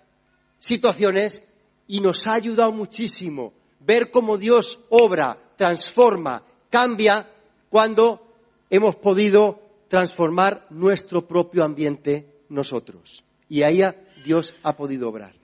situaciones 0.58 1.44
y 1.90 2.00
nos 2.00 2.28
ha 2.28 2.35
ayudado 2.35 2.70
muchísimo 2.70 3.52
ver 3.80 4.12
cómo 4.12 4.38
Dios 4.38 4.78
obra, 4.90 5.37
transforma, 5.56 6.44
cambia 6.70 7.28
cuando 7.68 8.32
hemos 8.70 8.94
podido 8.94 9.61
transformar 9.88 10.68
nuestro 10.70 11.26
propio 11.26 11.64
ambiente 11.64 12.44
nosotros. 12.49 13.25
Y 13.49 13.62
ahí 13.62 13.82
Dios 14.25 14.54
ha 14.62 14.76
podido 14.76 15.09
obrar. 15.09 15.35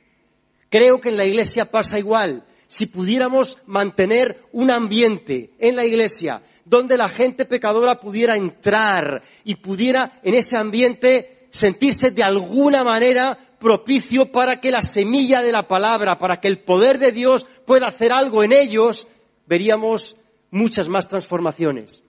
Creo 0.71 1.00
que 1.00 1.09
en 1.09 1.17
la 1.17 1.25
iglesia 1.25 1.69
pasa 1.69 1.99
igual. 1.99 2.45
Si 2.69 2.87
pudiéramos 2.87 3.59
mantener 3.67 4.41
un 4.53 4.71
ambiente 4.71 5.50
en 5.59 5.75
la 5.75 5.85
iglesia 5.85 6.43
donde 6.65 6.97
la 6.97 7.09
gente 7.09 7.45
pecadora 7.45 7.99
pudiera 7.99 8.37
entrar 8.37 9.21
y 9.43 9.57
pudiera 9.57 10.21
en 10.23 10.35
ese 10.35 10.57
ambiente 10.57 11.49
sentirse 11.50 12.12
de 12.12 12.23
alguna 12.23 12.85
manera 12.85 13.37
propicio 13.59 14.31
para 14.31 14.61
que 14.61 14.71
la 14.71 14.83
semilla 14.83 15.43
de 15.43 15.53
la 15.53 15.67
palabra, 15.67 16.19
para 16.19 16.41
que 16.41 16.49
el 16.49 16.59
poder 16.59 16.99
de 16.99 17.13
Dios 17.13 17.47
pueda 17.67 17.87
hacer 17.89 18.13
algo 18.13 18.43
en 18.43 18.53
ellos, 18.53 19.09
veríamos 19.47 20.17
muchas 20.51 20.89
más 20.89 21.09
transformaciones. 21.09 22.03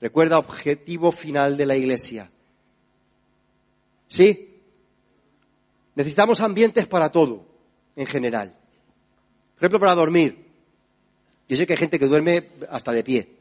Recuerda, 0.00 0.38
objetivo 0.38 1.12
final 1.12 1.56
de 1.56 1.66
la 1.66 1.76
iglesia. 1.76 2.30
¿Sí? 4.08 4.58
Necesitamos 5.94 6.40
ambientes 6.40 6.86
para 6.86 7.10
todo, 7.10 7.46
en 7.96 8.06
general. 8.06 8.56
Por 9.54 9.58
ejemplo, 9.58 9.80
para 9.80 9.94
dormir. 9.94 10.46
Yo 11.48 11.56
sé 11.56 11.66
que 11.66 11.74
hay 11.74 11.78
gente 11.78 11.98
que 11.98 12.06
duerme 12.06 12.50
hasta 12.70 12.92
de 12.92 13.04
pie, 13.04 13.39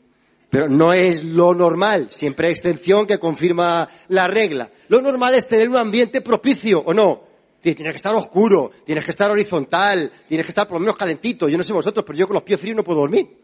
pero 0.49 0.67
no 0.67 0.93
es 0.93 1.23
lo 1.23 1.53
normal. 1.53 2.07
Siempre 2.09 2.47
hay 2.47 2.53
excepción 2.53 3.05
que 3.05 3.19
confirma 3.19 3.87
la 4.07 4.27
regla. 4.27 4.71
Lo 4.87 5.01
normal 5.01 5.35
es 5.35 5.47
tener 5.47 5.69
un 5.69 5.77
ambiente 5.77 6.21
propicio, 6.21 6.81
¿o 6.81 6.93
no? 6.93 7.23
Tienes 7.61 7.91
que 7.91 7.97
estar 7.97 8.15
oscuro, 8.15 8.71
tienes 8.85 9.03
que 9.03 9.11
estar 9.11 9.29
horizontal, 9.29 10.11
tienes 10.27 10.45
que 10.45 10.51
estar 10.51 10.65
por 10.65 10.75
lo 10.75 10.79
menos 10.79 10.95
calentito. 10.95 11.49
Yo 11.49 11.57
no 11.57 11.63
sé 11.63 11.73
vosotros, 11.73 12.05
pero 12.05 12.17
yo 12.17 12.27
con 12.27 12.35
los 12.35 12.43
pies 12.43 12.59
fríos 12.59 12.75
no 12.75 12.83
puedo 12.83 12.99
dormir. 12.99 13.27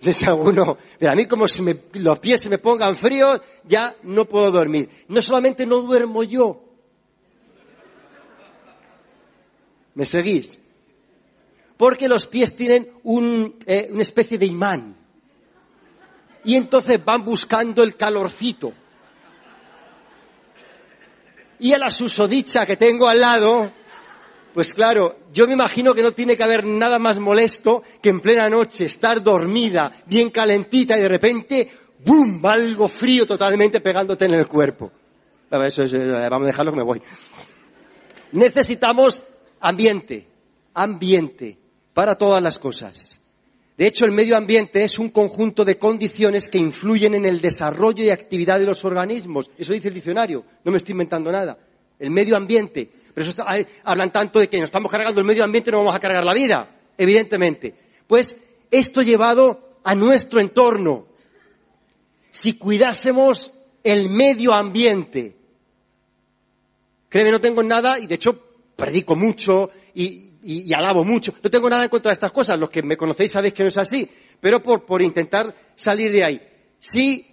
Si 0.00 0.26
alguno, 0.26 0.76
pero 0.98 1.12
a 1.12 1.14
mí 1.14 1.24
como 1.24 1.48
si 1.48 1.64
los 1.94 2.18
pies 2.18 2.42
se 2.42 2.50
me 2.50 2.58
pongan 2.58 2.94
fríos, 2.94 3.40
ya 3.64 3.94
no 4.02 4.26
puedo 4.26 4.50
dormir. 4.50 4.90
No 5.08 5.22
solamente 5.22 5.64
no 5.64 5.80
duermo 5.80 6.22
yo. 6.22 6.62
¿Me 9.94 10.04
seguís? 10.04 10.60
Porque 11.78 12.06
los 12.06 12.26
pies 12.26 12.54
tienen 12.54 12.90
un, 13.04 13.56
eh, 13.64 13.88
una 13.90 14.02
especie 14.02 14.36
de 14.36 14.44
imán. 14.44 15.03
Y 16.44 16.56
entonces 16.56 17.02
van 17.04 17.24
buscando 17.24 17.82
el 17.82 17.96
calorcito. 17.96 18.72
Y 21.58 21.72
a 21.72 21.78
la 21.78 21.90
susodicha 21.90 22.66
que 22.66 22.76
tengo 22.76 23.08
al 23.08 23.20
lado, 23.20 23.70
pues 24.52 24.74
claro, 24.74 25.18
yo 25.32 25.46
me 25.46 25.54
imagino 25.54 25.94
que 25.94 26.02
no 26.02 26.12
tiene 26.12 26.36
que 26.36 26.44
haber 26.44 26.64
nada 26.64 26.98
más 26.98 27.18
molesto 27.18 27.82
que 28.02 28.10
en 28.10 28.20
plena 28.20 28.48
noche 28.48 28.84
estar 28.84 29.22
dormida, 29.22 29.92
bien 30.06 30.30
calentita 30.30 30.98
y 30.98 31.02
de 31.02 31.08
repente, 31.08 31.72
¡bum!, 32.04 32.44
algo 32.44 32.88
frío 32.88 33.26
totalmente 33.26 33.80
pegándote 33.80 34.26
en 34.26 34.34
el 34.34 34.46
cuerpo. 34.46 34.92
Eso 35.50 35.84
es, 35.84 35.92
eh, 35.92 36.06
vamos 36.28 36.42
a 36.42 36.46
dejarlo 36.46 36.72
que 36.72 36.78
me 36.78 36.84
voy. 36.84 37.02
Necesitamos 38.32 39.22
ambiente, 39.60 40.28
ambiente 40.74 41.58
para 41.92 42.16
todas 42.16 42.42
las 42.42 42.58
cosas. 42.58 43.20
De 43.76 43.86
hecho, 43.86 44.04
el 44.04 44.12
medio 44.12 44.36
ambiente 44.36 44.84
es 44.84 44.98
un 44.98 45.10
conjunto 45.10 45.64
de 45.64 45.78
condiciones 45.78 46.48
que 46.48 46.58
influyen 46.58 47.14
en 47.14 47.24
el 47.24 47.40
desarrollo 47.40 48.04
y 48.04 48.10
actividad 48.10 48.60
de 48.60 48.66
los 48.66 48.84
organismos. 48.84 49.50
Eso 49.58 49.72
dice 49.72 49.88
el 49.88 49.94
diccionario, 49.94 50.44
no 50.64 50.70
me 50.70 50.78
estoy 50.78 50.92
inventando 50.92 51.32
nada. 51.32 51.58
El 51.98 52.10
medio 52.10 52.36
ambiente 52.36 52.90
pero 53.14 53.28
eso 53.28 53.44
hablan 53.84 54.12
tanto 54.12 54.40
de 54.40 54.48
que 54.48 54.58
nos 54.58 54.66
estamos 54.66 54.90
cargando 54.90 55.20
el 55.20 55.26
medio 55.26 55.44
ambiente, 55.44 55.70
no 55.70 55.78
vamos 55.78 55.94
a 55.94 56.00
cargar 56.00 56.24
la 56.24 56.34
vida, 56.34 56.68
evidentemente. 56.98 57.74
Pues 58.08 58.36
esto 58.70 59.02
llevado 59.02 59.78
a 59.84 59.94
nuestro 59.94 60.40
entorno. 60.40 61.06
Si 62.30 62.54
cuidásemos 62.54 63.52
el 63.84 64.08
medio 64.08 64.52
ambiente, 64.52 65.36
créeme, 67.08 67.30
no 67.30 67.40
tengo 67.40 67.62
nada, 67.62 68.00
y 68.00 68.08
de 68.08 68.16
hecho 68.16 68.42
predico 68.74 69.14
mucho 69.14 69.70
y, 69.94 70.32
y, 70.46 70.72
alabo 70.74 71.04
mucho, 71.04 71.34
no 71.42 71.50
tengo 71.50 71.70
nada 71.70 71.84
en 71.84 71.88
contra 71.88 72.10
de 72.10 72.14
estas 72.14 72.30
cosas, 72.30 72.60
los 72.60 72.68
que 72.68 72.82
me 72.82 72.96
conocéis 72.96 73.32
sabéis 73.32 73.54
que 73.54 73.62
no 73.62 73.68
es 73.68 73.78
así, 73.78 74.08
pero 74.40 74.62
por, 74.62 74.84
por 74.84 75.00
intentar 75.00 75.54
salir 75.74 76.12
de 76.12 76.22
ahí. 76.22 76.48
Si, 76.78 77.26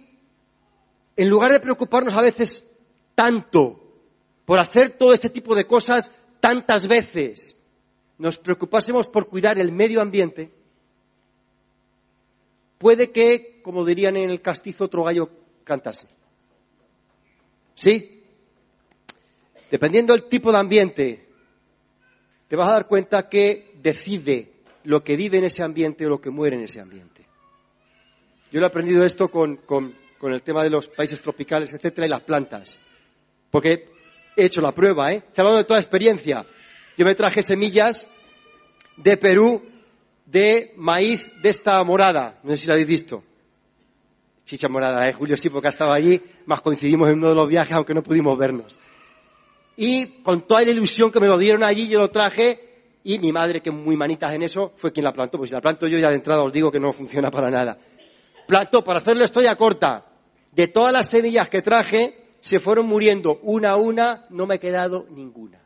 en 1.16 1.28
lugar 1.28 1.52
de 1.52 1.60
preocuparnos 1.60 2.14
a 2.14 2.22
veces 2.22 2.64
tanto 3.14 3.78
por 4.46 4.58
hacer 4.58 4.90
todo 4.90 5.12
este 5.12 5.28
tipo 5.28 5.54
de 5.54 5.66
cosas 5.66 6.10
tantas 6.40 6.88
veces, 6.88 7.56
nos 8.16 8.38
preocupásemos 8.38 9.08
por 9.08 9.28
cuidar 9.28 9.58
el 9.58 9.72
medio 9.72 10.00
ambiente, 10.00 10.50
puede 12.78 13.10
que, 13.10 13.60
como 13.62 13.84
dirían 13.84 14.16
en 14.16 14.30
el 14.30 14.40
castizo, 14.40 14.84
otro 14.84 15.04
gallo 15.04 15.28
cantase. 15.64 16.06
¿Sí? 17.74 18.22
Dependiendo 19.70 20.14
del 20.14 20.24
tipo 20.24 20.50
de 20.50 20.58
ambiente, 20.58 21.31
te 22.52 22.56
vas 22.56 22.68
a 22.68 22.72
dar 22.72 22.86
cuenta 22.86 23.30
que 23.30 23.72
decide 23.80 24.52
lo 24.84 25.02
que 25.02 25.16
vive 25.16 25.38
en 25.38 25.44
ese 25.44 25.62
ambiente 25.62 26.04
o 26.04 26.10
lo 26.10 26.20
que 26.20 26.28
muere 26.28 26.54
en 26.54 26.64
ese 26.64 26.80
ambiente. 26.80 27.24
Yo 28.50 28.60
he 28.60 28.64
aprendido 28.66 29.06
esto 29.06 29.30
con, 29.30 29.56
con 29.56 29.94
el 30.20 30.42
tema 30.42 30.62
de 30.62 30.68
los 30.68 30.86
países 30.86 31.22
tropicales, 31.22 31.72
etcétera, 31.72 32.06
y 32.06 32.10
las 32.10 32.20
plantas. 32.20 32.78
Porque 33.50 33.88
he 34.36 34.44
hecho 34.44 34.60
la 34.60 34.72
prueba, 34.72 35.14
¿eh? 35.14 35.24
Estoy 35.26 35.40
hablando 35.40 35.58
de 35.60 35.64
toda 35.64 35.80
experiencia. 35.80 36.44
Yo 36.98 37.06
me 37.06 37.14
traje 37.14 37.42
semillas 37.42 38.06
de 38.98 39.16
Perú 39.16 39.62
de 40.26 40.74
maíz 40.76 41.30
de 41.40 41.48
esta 41.48 41.82
morada. 41.84 42.38
No 42.42 42.50
sé 42.50 42.58
si 42.58 42.66
la 42.66 42.74
habéis 42.74 42.88
visto. 42.88 43.24
Chicha 44.44 44.68
morada, 44.68 45.08
¿eh? 45.08 45.14
Julio 45.14 45.38
sí, 45.38 45.48
porque 45.48 45.68
estaba 45.68 45.94
allí. 45.94 46.20
Más 46.44 46.60
coincidimos 46.60 47.08
en 47.08 47.16
uno 47.16 47.30
de 47.30 47.34
los 47.34 47.48
viajes, 47.48 47.74
aunque 47.74 47.94
no 47.94 48.02
pudimos 48.02 48.36
vernos. 48.36 48.78
Y 49.76 50.06
con 50.22 50.42
toda 50.46 50.62
la 50.62 50.70
ilusión 50.70 51.10
que 51.10 51.20
me 51.20 51.26
lo 51.26 51.38
dieron 51.38 51.62
allí, 51.62 51.88
yo 51.88 52.00
lo 52.00 52.10
traje 52.10 52.72
y 53.04 53.18
mi 53.18 53.32
madre, 53.32 53.60
que 53.60 53.70
muy 53.70 53.96
manitas 53.96 54.32
en 54.32 54.42
eso, 54.42 54.72
fue 54.76 54.92
quien 54.92 55.04
la 55.04 55.12
plantó. 55.12 55.38
Pues 55.38 55.50
si 55.50 55.54
la 55.54 55.60
planto 55.60 55.86
yo 55.88 55.98
ya 55.98 56.08
de 56.08 56.16
entrada 56.16 56.42
os 56.42 56.52
digo 56.52 56.70
que 56.70 56.78
no 56.78 56.92
funciona 56.92 57.30
para 57.30 57.50
nada. 57.50 57.78
Plantó, 58.46 58.84
para 58.84 59.00
hacerle 59.00 59.24
historia 59.24 59.56
corta, 59.56 60.06
de 60.52 60.68
todas 60.68 60.92
las 60.92 61.08
semillas 61.08 61.48
que 61.48 61.62
traje, 61.62 62.36
se 62.40 62.60
fueron 62.60 62.86
muriendo 62.86 63.40
una 63.42 63.70
a 63.70 63.76
una, 63.76 64.26
no 64.30 64.46
me 64.46 64.54
ha 64.54 64.58
quedado 64.58 65.06
ninguna. 65.10 65.60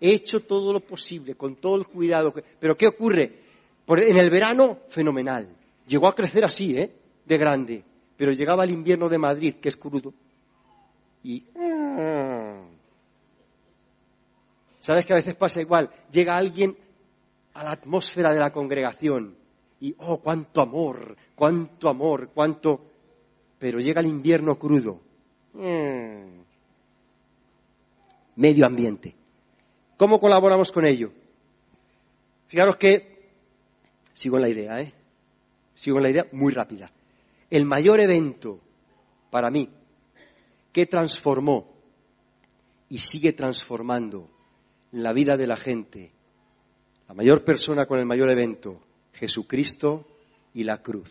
He 0.00 0.10
hecho 0.10 0.40
todo 0.40 0.72
lo 0.72 0.80
posible, 0.80 1.34
con 1.36 1.56
todo 1.56 1.76
el 1.76 1.86
cuidado. 1.86 2.32
Pero 2.58 2.76
¿qué 2.76 2.88
ocurre? 2.88 3.42
en 3.86 4.16
el 4.16 4.30
verano, 4.30 4.78
fenomenal. 4.88 5.48
Llegó 5.86 6.06
a 6.06 6.14
crecer 6.14 6.44
así, 6.44 6.76
¿eh? 6.76 6.90
De 7.24 7.36
grande. 7.36 7.84
Pero 8.16 8.32
llegaba 8.32 8.64
el 8.64 8.70
invierno 8.70 9.08
de 9.08 9.18
Madrid, 9.18 9.54
que 9.60 9.68
es 9.68 9.76
crudo. 9.76 10.14
Y... 11.24 11.44
¿Sabes 14.82 15.06
que 15.06 15.12
a 15.12 15.16
veces 15.16 15.36
pasa 15.36 15.60
igual? 15.60 15.90
Llega 16.10 16.36
alguien 16.36 16.76
a 17.54 17.62
la 17.62 17.70
atmósfera 17.70 18.32
de 18.32 18.40
la 18.40 18.52
congregación 18.52 19.36
y, 19.80 19.94
oh, 19.98 20.20
cuánto 20.20 20.60
amor, 20.60 21.16
cuánto 21.34 21.88
amor, 21.88 22.30
cuánto... 22.34 22.84
Pero 23.58 23.78
llega 23.78 24.00
el 24.00 24.08
invierno 24.08 24.58
crudo. 24.58 25.00
Medio 28.34 28.66
ambiente. 28.66 29.14
¿Cómo 29.96 30.18
colaboramos 30.18 30.72
con 30.72 30.84
ello? 30.84 31.12
Fijaros 32.48 32.76
que, 32.76 33.30
sigo 34.12 34.36
en 34.36 34.42
la 34.42 34.48
idea, 34.48 34.80
¿eh? 34.80 34.92
Sigo 35.76 35.98
en 35.98 36.02
la 36.02 36.10
idea 36.10 36.26
muy 36.32 36.52
rápida. 36.52 36.90
El 37.50 37.66
mayor 37.66 38.00
evento 38.00 38.60
para 39.30 39.50
mí 39.50 39.68
que 40.72 40.86
transformó 40.86 41.71
y 42.92 42.98
sigue 42.98 43.32
transformando 43.32 44.28
la 44.90 45.14
vida 45.14 45.38
de 45.38 45.46
la 45.46 45.56
gente, 45.56 46.12
la 47.08 47.14
mayor 47.14 47.42
persona 47.42 47.86
con 47.86 47.98
el 47.98 48.04
mayor 48.04 48.28
evento, 48.28 48.82
Jesucristo 49.14 50.06
y 50.52 50.64
la 50.64 50.82
cruz. 50.82 51.10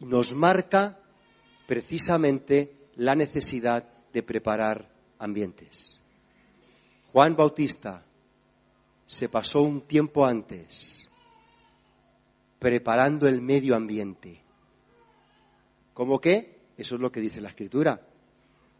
Nos 0.00 0.34
marca 0.34 0.98
precisamente 1.66 2.88
la 2.96 3.14
necesidad 3.14 3.86
de 4.14 4.22
preparar 4.22 4.90
ambientes. 5.18 6.00
Juan 7.12 7.36
Bautista 7.36 8.02
se 9.06 9.28
pasó 9.28 9.60
un 9.60 9.82
tiempo 9.82 10.24
antes 10.24 11.10
preparando 12.58 13.28
el 13.28 13.42
medio 13.42 13.76
ambiente. 13.76 14.40
¿Cómo 15.92 16.18
qué? 16.18 16.60
Eso 16.78 16.94
es 16.94 17.00
lo 17.02 17.12
que 17.12 17.20
dice 17.20 17.42
la 17.42 17.50
Escritura. 17.50 18.08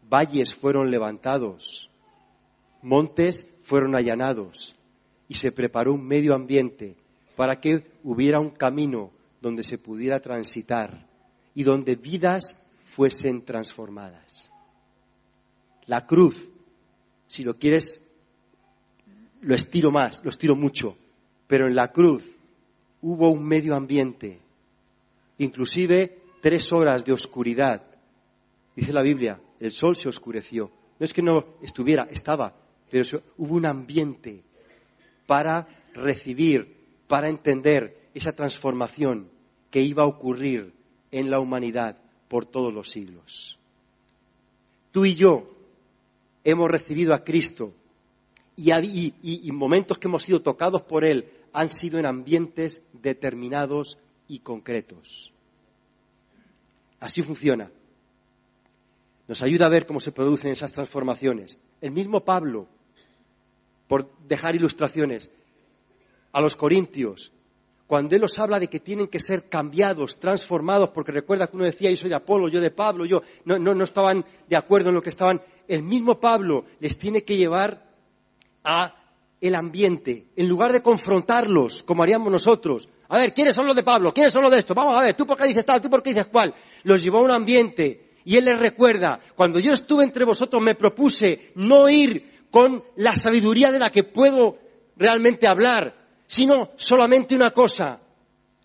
Valles 0.09 0.53
fueron 0.53 0.91
levantados, 0.91 1.89
montes 2.81 3.47
fueron 3.63 3.95
allanados 3.95 4.75
y 5.27 5.35
se 5.35 5.51
preparó 5.51 5.93
un 5.93 6.05
medio 6.05 6.35
ambiente 6.35 6.95
para 7.35 7.59
que 7.59 7.91
hubiera 8.03 8.39
un 8.39 8.51
camino 8.51 9.11
donde 9.41 9.63
se 9.63 9.77
pudiera 9.77 10.19
transitar 10.19 11.07
y 11.55 11.63
donde 11.63 11.95
vidas 11.95 12.57
fuesen 12.85 13.43
transformadas. 13.43 14.51
La 15.85 16.05
cruz, 16.05 16.37
si 17.27 17.43
lo 17.43 17.57
quieres, 17.57 18.01
lo 19.41 19.55
estiro 19.55 19.91
más, 19.91 20.23
lo 20.23 20.29
estiro 20.29 20.55
mucho, 20.55 20.97
pero 21.47 21.67
en 21.67 21.75
la 21.75 21.91
cruz 21.91 22.23
hubo 23.01 23.29
un 23.29 23.43
medio 23.43 23.75
ambiente, 23.75 24.39
inclusive 25.39 26.21
tres 26.41 26.71
horas 26.71 27.03
de 27.03 27.13
oscuridad. 27.13 27.83
Dice 28.75 28.93
la 28.93 29.01
Biblia, 29.01 29.39
el 29.63 29.71
sol 29.71 29.95
se 29.95 30.09
oscureció. 30.09 30.69
No 30.99 31.05
es 31.05 31.13
que 31.13 31.21
no 31.21 31.45
estuviera, 31.61 32.05
estaba, 32.11 32.53
pero 32.89 33.05
hubo 33.37 33.55
un 33.55 33.65
ambiente 33.65 34.43
para 35.25 35.67
recibir, 35.93 36.75
para 37.07 37.29
entender 37.29 38.09
esa 38.13 38.35
transformación 38.35 39.29
que 39.71 39.81
iba 39.81 40.03
a 40.03 40.07
ocurrir 40.07 40.73
en 41.11 41.31
la 41.31 41.39
humanidad 41.39 41.97
por 42.27 42.45
todos 42.45 42.73
los 42.73 42.89
siglos. 42.89 43.57
Tú 44.91 45.05
y 45.05 45.15
yo 45.15 45.49
hemos 46.43 46.69
recibido 46.69 47.13
a 47.13 47.23
Cristo 47.23 47.73
y, 48.57 49.49
momentos 49.53 49.97
que 49.97 50.09
hemos 50.09 50.23
sido 50.23 50.41
tocados 50.41 50.81
por 50.81 51.05
Él 51.05 51.31
han 51.53 51.69
sido 51.69 51.99
en 51.99 52.05
ambientes 52.05 52.83
determinados 52.91 53.97
y 54.27 54.39
concretos. 54.39 55.31
Así 56.99 57.21
funciona. 57.21 57.71
Nos 59.27 59.41
ayuda 59.41 59.67
a 59.67 59.69
ver 59.69 59.85
cómo 59.85 59.99
se 59.99 60.11
producen 60.11 60.51
esas 60.51 60.73
transformaciones. 60.73 61.57
El 61.81 61.91
mismo 61.91 62.25
Pablo, 62.25 62.67
por 63.87 64.09
dejar 64.27 64.55
ilustraciones, 64.55 65.29
a 66.31 66.41
los 66.41 66.55
corintios, 66.55 67.31
cuando 67.87 68.15
Él 68.15 68.23
os 68.23 68.39
habla 68.39 68.59
de 68.59 68.67
que 68.67 68.79
tienen 68.79 69.07
que 69.07 69.19
ser 69.19 69.49
cambiados, 69.49 70.19
transformados, 70.19 70.89
porque 70.89 71.11
recuerda 71.11 71.47
que 71.47 71.55
uno 71.55 71.65
decía, 71.65 71.91
yo 71.91 71.97
soy 71.97 72.09
de 72.09 72.15
Apolo, 72.15 72.47
yo 72.47 72.59
de 72.59 72.71
Pablo, 72.71 73.05
yo 73.05 73.21
no, 73.45 73.59
no, 73.59 73.73
no 73.73 73.83
estaban 73.83 74.25
de 74.47 74.55
acuerdo 74.55 74.89
en 74.89 74.95
lo 74.95 75.01
que 75.01 75.09
estaban, 75.09 75.41
el 75.67 75.83
mismo 75.83 76.19
Pablo 76.19 76.65
les 76.79 76.97
tiene 76.97 77.23
que 77.23 77.37
llevar 77.37 77.91
a 78.63 78.95
el 79.39 79.55
ambiente, 79.55 80.27
en 80.35 80.47
lugar 80.47 80.71
de 80.71 80.81
confrontarlos, 80.81 81.83
como 81.83 82.01
haríamos 82.01 82.31
nosotros. 82.31 82.87
A 83.09 83.17
ver, 83.17 83.33
¿quiénes 83.33 83.53
son 83.53 83.67
los 83.67 83.75
de 83.75 83.83
Pablo? 83.83 84.13
¿Quiénes 84.13 84.31
son 84.31 84.41
los 84.41 84.51
de 84.51 84.59
esto? 84.59 84.73
Vamos 84.73 84.95
a 84.97 85.01
ver, 85.01 85.15
¿tú 85.15 85.27
por 85.27 85.37
qué 85.37 85.47
dices 85.47 85.65
tal? 85.65 85.81
¿Tú 85.81 85.89
por 85.89 86.01
qué 86.01 86.11
dices 86.11 86.27
cuál? 86.27 86.53
Los 86.83 87.01
llevó 87.01 87.17
a 87.17 87.23
un 87.23 87.31
ambiente 87.31 88.12
y 88.25 88.37
él 88.37 88.45
les 88.45 88.59
recuerda, 88.59 89.19
cuando 89.35 89.59
yo 89.59 89.73
estuve 89.73 90.03
entre 90.03 90.25
vosotros 90.25 90.61
me 90.61 90.75
propuse 90.75 91.51
no 91.55 91.89
ir 91.89 92.45
con 92.49 92.83
la 92.97 93.15
sabiduría 93.15 93.71
de 93.71 93.79
la 93.79 93.91
que 93.91 94.03
puedo 94.03 94.57
realmente 94.95 95.47
hablar, 95.47 95.93
sino 96.27 96.71
solamente 96.77 97.35
una 97.35 97.51
cosa, 97.51 97.99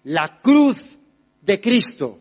la 0.05 0.41
cruz 0.41 0.99
de 1.43 1.61
Cristo. 1.61 2.21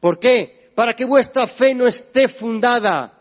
¿Por 0.00 0.18
qué? 0.18 0.72
Para 0.74 0.94
que 0.94 1.04
vuestra 1.04 1.46
fe 1.46 1.74
no 1.74 1.86
esté 1.86 2.26
fundada 2.28 3.12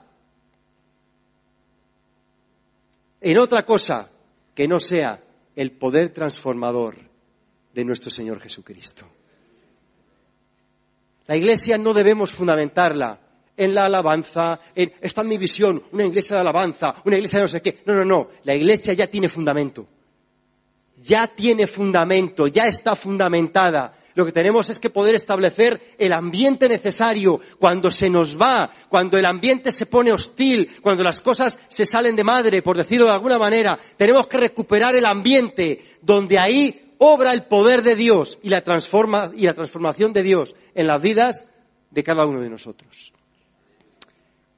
en 3.21 3.37
otra 3.37 3.65
cosa 3.65 4.09
que 4.55 4.67
no 4.67 4.79
sea 4.79 5.21
el 5.55 5.71
poder 5.71 6.11
transformador 6.11 6.97
de 7.73 7.85
nuestro 7.85 8.09
Señor 8.09 8.39
Jesucristo. 8.39 9.07
La 11.27 11.35
iglesia 11.35 11.77
no 11.77 11.93
debemos 11.93 12.31
fundamentarla 12.31 13.19
en 13.55 13.73
la 13.73 13.85
alabanza, 13.85 14.59
en, 14.75 14.93
esta 15.01 15.21
es 15.21 15.27
mi 15.27 15.37
visión, 15.37 15.83
una 15.91 16.03
iglesia 16.03 16.35
de 16.35 16.41
alabanza, 16.41 16.95
una 17.05 17.15
iglesia 17.15 17.39
de 17.39 17.43
no 17.43 17.47
sé 17.47 17.61
qué. 17.61 17.83
No, 17.85 17.93
no, 17.93 18.05
no, 18.05 18.27
la 18.43 18.55
iglesia 18.55 18.93
ya 18.93 19.07
tiene 19.07 19.29
fundamento 19.29 19.87
ya 21.03 21.27
tiene 21.27 21.67
fundamento, 21.67 22.47
ya 22.47 22.67
está 22.67 22.95
fundamentada. 22.95 23.93
Lo 24.15 24.25
que 24.25 24.31
tenemos 24.31 24.69
es 24.69 24.79
que 24.79 24.89
poder 24.89 25.15
establecer 25.15 25.95
el 25.97 26.13
ambiente 26.13 26.69
necesario 26.69 27.39
cuando 27.59 27.91
se 27.91 28.09
nos 28.09 28.39
va, 28.39 28.71
cuando 28.87 29.17
el 29.17 29.25
ambiente 29.25 29.71
se 29.71 29.87
pone 29.87 30.11
hostil, 30.11 30.69
cuando 30.81 31.03
las 31.03 31.21
cosas 31.21 31.59
se 31.67 31.85
salen 31.85 32.15
de 32.15 32.23
madre, 32.23 32.61
por 32.61 32.77
decirlo 32.77 33.07
de 33.07 33.13
alguna 33.13 33.39
manera. 33.39 33.77
Tenemos 33.97 34.27
que 34.27 34.37
recuperar 34.37 34.95
el 34.95 35.05
ambiente 35.05 35.83
donde 36.01 36.37
ahí 36.39 36.93
obra 36.99 37.33
el 37.33 37.45
poder 37.45 37.81
de 37.81 37.95
Dios 37.95 38.37
y 38.43 38.49
la, 38.49 38.63
y 39.35 39.45
la 39.45 39.53
transformación 39.53 40.13
de 40.13 40.23
Dios 40.23 40.55
en 40.75 40.87
las 40.87 41.01
vidas 41.01 41.45
de 41.89 42.03
cada 42.03 42.25
uno 42.25 42.39
de 42.39 42.49
nosotros. 42.49 43.13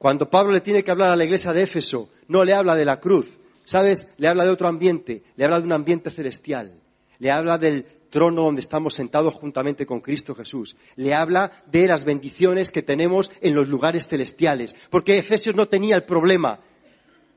Cuando 0.06 0.30
Pablo 0.30 0.52
le 0.52 0.60
tiene 0.60 0.84
que 0.84 0.92
hablar 0.92 1.10
a 1.10 1.16
la 1.16 1.24
iglesia 1.24 1.52
de 1.52 1.64
Éfeso, 1.64 2.10
no 2.28 2.44
le 2.44 2.54
habla 2.54 2.76
de 2.76 2.84
la 2.84 3.00
cruz, 3.00 3.26
¿Sabes? 3.64 4.06
Le 4.18 4.28
habla 4.28 4.44
de 4.44 4.50
otro 4.50 4.68
ambiente, 4.68 5.24
le 5.34 5.44
habla 5.44 5.58
de 5.58 5.66
un 5.66 5.72
ambiente 5.72 6.12
celestial, 6.12 6.80
le 7.18 7.32
habla 7.32 7.58
del 7.58 7.84
trono 8.08 8.42
donde 8.42 8.60
estamos 8.60 8.94
sentados 8.94 9.34
juntamente 9.34 9.84
con 9.84 10.00
Cristo 10.00 10.32
Jesús. 10.36 10.76
Le 10.94 11.12
habla 11.12 11.50
de 11.66 11.88
las 11.88 12.04
bendiciones 12.04 12.70
que 12.70 12.82
tenemos 12.84 13.32
en 13.40 13.56
los 13.56 13.66
lugares 13.68 14.06
celestiales, 14.06 14.76
porque 14.90 15.18
Efesios 15.18 15.56
no 15.56 15.66
tenía 15.66 15.96
el 15.96 16.04
problema 16.04 16.60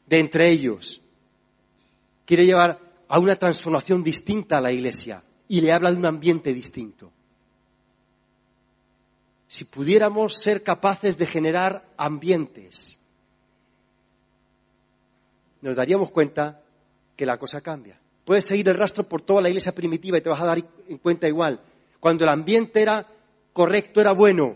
de 0.05 0.19
entre 0.19 0.51
ellos. 0.51 1.01
Quiere 2.23 2.45
llevar 2.45 2.79
a 3.07 3.17
una 3.17 3.35
transformación 3.35 4.03
distinta 4.03 4.59
a 4.59 4.61
la 4.61 4.71
iglesia 4.71 5.23
y 5.47 5.61
le 5.61 5.71
habla 5.71 5.89
de 5.89 5.97
un 5.97 6.05
ambiente 6.05 6.53
distinto. 6.53 7.11
Si 9.49 9.65
pudiéramos 9.65 10.35
ser 10.35 10.63
capaces 10.63 11.17
de 11.17 11.27
generar 11.27 11.83
ambientes 11.97 12.99
nos 15.61 15.75
daríamos 15.75 16.11
cuenta 16.11 16.61
que 17.15 17.25
la 17.25 17.37
cosa 17.37 17.61
cambia. 17.61 17.99
Puedes 18.25 18.45
seguir 18.45 18.69
el 18.69 18.75
rastro 18.75 19.03
por 19.03 19.21
toda 19.21 19.41
la 19.41 19.49
iglesia 19.49 19.73
primitiva 19.73 20.17
y 20.17 20.21
te 20.21 20.29
vas 20.29 20.41
a 20.41 20.45
dar 20.45 20.63
en 20.87 20.97
cuenta 20.99 21.27
igual. 21.27 21.59
Cuando 21.99 22.23
el 22.23 22.29
ambiente 22.29 22.81
era 22.81 23.05
correcto, 23.53 23.99
era 23.99 24.11
bueno, 24.11 24.55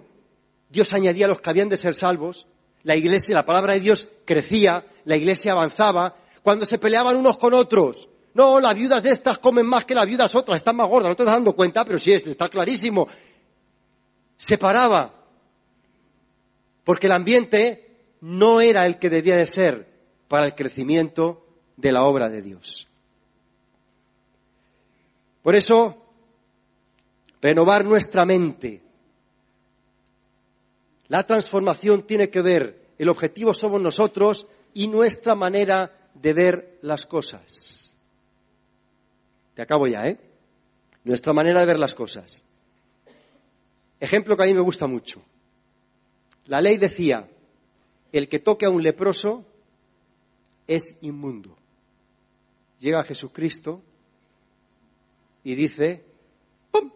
Dios 0.69 0.93
añadía 0.93 1.25
a 1.25 1.29
los 1.29 1.41
que 1.41 1.49
habían 1.49 1.69
de 1.69 1.77
ser 1.77 1.95
salvos, 1.95 2.47
la 2.83 2.95
iglesia, 2.95 3.35
la 3.35 3.45
palabra 3.45 3.73
de 3.73 3.79
Dios 3.79 4.07
crecía, 4.25 4.85
la 5.05 5.15
iglesia 5.15 5.53
avanzaba, 5.53 6.15
cuando 6.41 6.65
se 6.65 6.77
peleaban 6.77 7.15
unos 7.15 7.37
con 7.37 7.53
otros. 7.53 8.07
No, 8.33 8.59
las 8.59 8.75
viudas 8.75 9.03
de 9.03 9.11
estas 9.11 9.37
comen 9.37 9.65
más 9.65 9.85
que 9.85 9.95
las 9.95 10.07
viudas 10.07 10.33
otras, 10.35 10.57
están 10.57 10.75
más 10.75 10.89
gordas, 10.89 11.09
no 11.09 11.15
te 11.15 11.23
estás 11.23 11.35
dando 11.35 11.53
cuenta, 11.53 11.85
pero 11.85 11.97
sí, 11.97 12.13
está 12.13 12.49
clarísimo. 12.49 13.07
Se 14.43 14.57
paraba, 14.57 15.13
porque 16.83 17.07
el 17.07 17.13
ambiente 17.13 18.17
no 18.19 18.59
era 18.59 18.85
el 18.85 18.99
que 18.99 19.09
debía 19.09 19.37
de 19.37 19.47
ser, 19.47 19.87
para 20.27 20.43
el 20.43 20.53
crecimiento 20.53 21.47
de 21.77 21.93
la 21.93 22.03
obra 22.03 22.27
de 22.27 22.41
Dios. 22.41 22.89
Por 25.41 25.55
eso, 25.55 26.05
renovar 27.41 27.85
nuestra 27.85 28.25
mente. 28.25 28.81
La 31.07 31.25
transformación 31.25 32.05
tiene 32.05 32.29
que 32.29 32.41
ver, 32.41 32.89
el 32.97 33.07
objetivo 33.07 33.53
somos 33.53 33.81
nosotros 33.81 34.47
y 34.73 34.89
nuestra 34.89 35.35
manera 35.35 36.09
de 36.15 36.33
ver 36.33 36.79
las 36.81 37.05
cosas. 37.05 37.95
Te 39.53 39.61
acabo 39.61 39.87
ya, 39.87 40.05
¿eh? 40.05 40.19
Nuestra 41.05 41.31
manera 41.31 41.61
de 41.61 41.65
ver 41.65 41.79
las 41.79 41.93
cosas. 41.93 42.43
Ejemplo 44.03 44.35
que 44.35 44.43
a 44.43 44.47
mí 44.47 44.53
me 44.53 44.59
gusta 44.59 44.85
mucho. 44.85 45.23
La 46.47 46.59
ley 46.59 46.75
decía, 46.75 47.25
el 48.11 48.27
que 48.27 48.39
toque 48.39 48.65
a 48.65 48.69
un 48.69 48.83
leproso 48.83 49.45
es 50.67 50.97
inmundo. 51.03 51.55
Llega 52.79 53.05
Jesucristo 53.05 53.81
y 55.45 55.55
dice, 55.55 56.03
¡pum! 56.69 56.91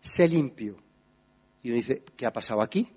Sé 0.00 0.26
limpio. 0.26 0.76
Y 1.62 1.68
uno 1.68 1.76
dice, 1.76 2.02
¿qué 2.16 2.26
ha 2.26 2.32
pasado 2.32 2.60
aquí? 2.60 2.88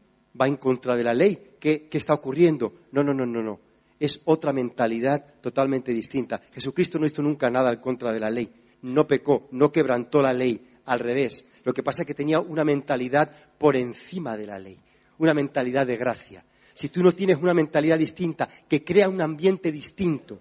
¿Va 0.41 0.47
en 0.47 0.57
contra 0.57 0.95
de 0.95 1.03
la 1.03 1.13
ley? 1.13 1.53
¿Qué, 1.59 1.87
¿Qué 1.87 1.99
está 1.99 2.15
ocurriendo? 2.15 2.73
No, 2.91 3.03
no, 3.03 3.13
no, 3.13 3.27
no, 3.27 3.43
no. 3.43 3.59
Es 3.99 4.21
otra 4.25 4.53
mentalidad 4.53 5.35
totalmente 5.39 5.93
distinta. 5.93 6.41
Jesucristo 6.51 6.97
no 6.97 7.05
hizo 7.05 7.21
nunca 7.21 7.51
nada 7.51 7.73
en 7.73 7.79
contra 7.79 8.11
de 8.11 8.21
la 8.21 8.31
ley. 8.31 8.51
No 8.81 9.05
pecó, 9.05 9.47
no 9.51 9.71
quebrantó 9.71 10.23
la 10.23 10.33
ley. 10.33 10.65
Al 10.85 10.99
revés. 10.99 11.45
Lo 11.69 11.73
que 11.73 11.83
pasa 11.83 12.01
es 12.01 12.07
que 12.07 12.15
tenía 12.15 12.39
una 12.39 12.65
mentalidad 12.65 13.29
por 13.59 13.75
encima 13.75 14.35
de 14.35 14.47
la 14.47 14.57
ley. 14.57 14.79
Una 15.19 15.35
mentalidad 15.35 15.85
de 15.85 15.97
gracia. 15.97 16.43
Si 16.73 16.89
tú 16.89 17.03
no 17.03 17.11
tienes 17.11 17.37
una 17.37 17.53
mentalidad 17.53 17.99
distinta, 17.99 18.49
que 18.67 18.83
crea 18.83 19.07
un 19.07 19.21
ambiente 19.21 19.71
distinto, 19.71 20.39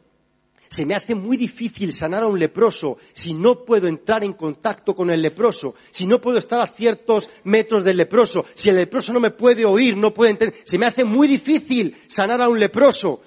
se 0.70 0.86
me 0.86 0.94
hace 0.94 1.14
muy 1.14 1.36
difícil 1.36 1.92
sanar 1.92 2.22
a 2.22 2.26
un 2.28 2.38
leproso 2.38 2.96
si 3.12 3.34
no 3.34 3.62
puedo 3.66 3.88
entrar 3.88 4.24
en 4.24 4.32
contacto 4.32 4.94
con 4.94 5.10
el 5.10 5.20
leproso, 5.20 5.74
si 5.90 6.06
no 6.06 6.18
puedo 6.18 6.38
estar 6.38 6.62
a 6.62 6.66
ciertos 6.66 7.28
metros 7.44 7.84
del 7.84 7.98
leproso, 7.98 8.46
si 8.54 8.70
el 8.70 8.76
leproso 8.76 9.12
no 9.12 9.20
me 9.20 9.30
puede 9.30 9.66
oír, 9.66 9.98
no 9.98 10.14
puede 10.14 10.30
entender. 10.30 10.58
Se 10.64 10.78
me 10.78 10.86
hace 10.86 11.04
muy 11.04 11.28
difícil 11.28 11.94
sanar 12.08 12.40
a 12.40 12.48
un 12.48 12.58
leproso. 12.58 13.20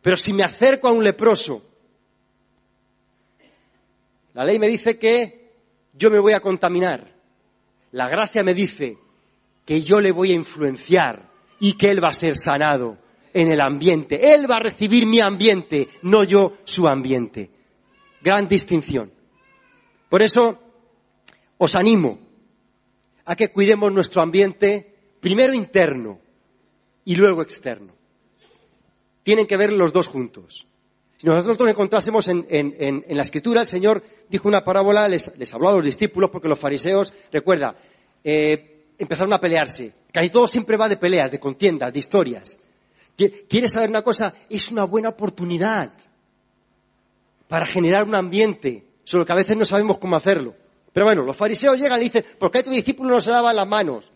Pero 0.00 0.16
si 0.16 0.32
me 0.32 0.42
acerco 0.42 0.88
a 0.88 0.92
un 0.92 1.04
leproso, 1.04 1.62
la 4.32 4.42
ley 4.42 4.58
me 4.58 4.68
dice 4.68 4.98
que 4.98 5.45
yo 5.96 6.10
me 6.10 6.18
voy 6.18 6.32
a 6.32 6.40
contaminar. 6.40 7.14
La 7.92 8.08
gracia 8.08 8.42
me 8.42 8.54
dice 8.54 8.98
que 9.64 9.80
yo 9.80 10.00
le 10.00 10.12
voy 10.12 10.32
a 10.32 10.36
influenciar 10.36 11.30
y 11.58 11.74
que 11.74 11.90
él 11.90 12.02
va 12.02 12.08
a 12.08 12.14
ser 12.14 12.36
sanado 12.36 12.98
en 13.32 13.48
el 13.48 13.60
ambiente. 13.60 14.34
Él 14.34 14.50
va 14.50 14.56
a 14.56 14.60
recibir 14.60 15.06
mi 15.06 15.20
ambiente, 15.20 15.88
no 16.02 16.24
yo 16.24 16.56
su 16.64 16.86
ambiente. 16.86 17.50
Gran 18.22 18.48
distinción. 18.48 19.12
Por 20.08 20.22
eso 20.22 20.60
os 21.58 21.74
animo 21.74 22.18
a 23.24 23.34
que 23.34 23.50
cuidemos 23.50 23.92
nuestro 23.92 24.22
ambiente, 24.22 24.94
primero 25.20 25.52
interno 25.52 26.20
y 27.04 27.16
luego 27.16 27.42
externo. 27.42 27.94
Tienen 29.22 29.46
que 29.46 29.56
ver 29.56 29.72
los 29.72 29.92
dos 29.92 30.06
juntos. 30.06 30.66
Si 31.18 31.26
nosotros 31.26 31.58
nos 31.58 31.70
encontrásemos 31.70 32.28
en, 32.28 33.04
la 33.08 33.22
escritura, 33.22 33.62
el 33.62 33.66
Señor 33.66 34.02
dijo 34.28 34.48
una 34.48 34.62
parábola, 34.62 35.08
les, 35.08 35.54
habló 35.54 35.70
a 35.70 35.74
los 35.76 35.84
discípulos, 35.84 36.30
porque 36.30 36.48
los 36.48 36.58
fariseos, 36.58 37.12
recuerda, 37.32 37.74
eh, 38.22 38.86
empezaron 38.98 39.32
a 39.32 39.40
pelearse. 39.40 39.94
Casi 40.12 40.28
todo 40.28 40.46
siempre 40.46 40.76
va 40.76 40.88
de 40.88 40.98
peleas, 40.98 41.30
de 41.30 41.40
contiendas, 41.40 41.92
de 41.92 41.98
historias. 41.98 42.58
¿Quieres 43.48 43.72
saber 43.72 43.88
una 43.88 44.02
cosa? 44.02 44.34
Es 44.50 44.70
una 44.70 44.84
buena 44.84 45.08
oportunidad 45.08 45.92
para 47.48 47.64
generar 47.64 48.04
un 48.04 48.14
ambiente, 48.14 48.84
solo 49.04 49.24
que 49.24 49.32
a 49.32 49.36
veces 49.36 49.56
no 49.56 49.64
sabemos 49.64 49.98
cómo 49.98 50.16
hacerlo. 50.16 50.54
Pero 50.92 51.06
bueno, 51.06 51.22
los 51.22 51.36
fariseos 51.36 51.78
llegan 51.78 52.00
y 52.00 52.04
dicen, 52.04 52.24
¿por 52.38 52.50
qué 52.50 52.62
tu 52.62 52.70
discípulo 52.70 53.14
no 53.14 53.20
se 53.20 53.30
lava 53.30 53.52
las 53.54 53.66
manos? 53.66 54.10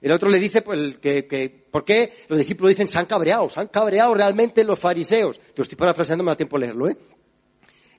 El 0.00 0.12
otro 0.12 0.30
le 0.30 0.38
dice 0.38 0.62
pues, 0.62 0.96
que, 0.98 1.66
¿por 1.70 1.84
qué 1.84 2.12
los 2.28 2.38
discípulos 2.38 2.70
dicen 2.70 2.88
se 2.88 2.98
han 2.98 3.06
cabreado? 3.06 3.50
Se 3.50 3.60
han 3.60 3.68
cabreado 3.68 4.14
realmente 4.14 4.64
los 4.64 4.78
fariseos. 4.78 5.38
Te 5.54 5.62
estoy 5.62 5.76
parafraseando, 5.76 6.24
me 6.24 6.30
da 6.30 6.36
tiempo 6.36 6.56
leerlo, 6.56 6.88
¿eh? 6.88 6.96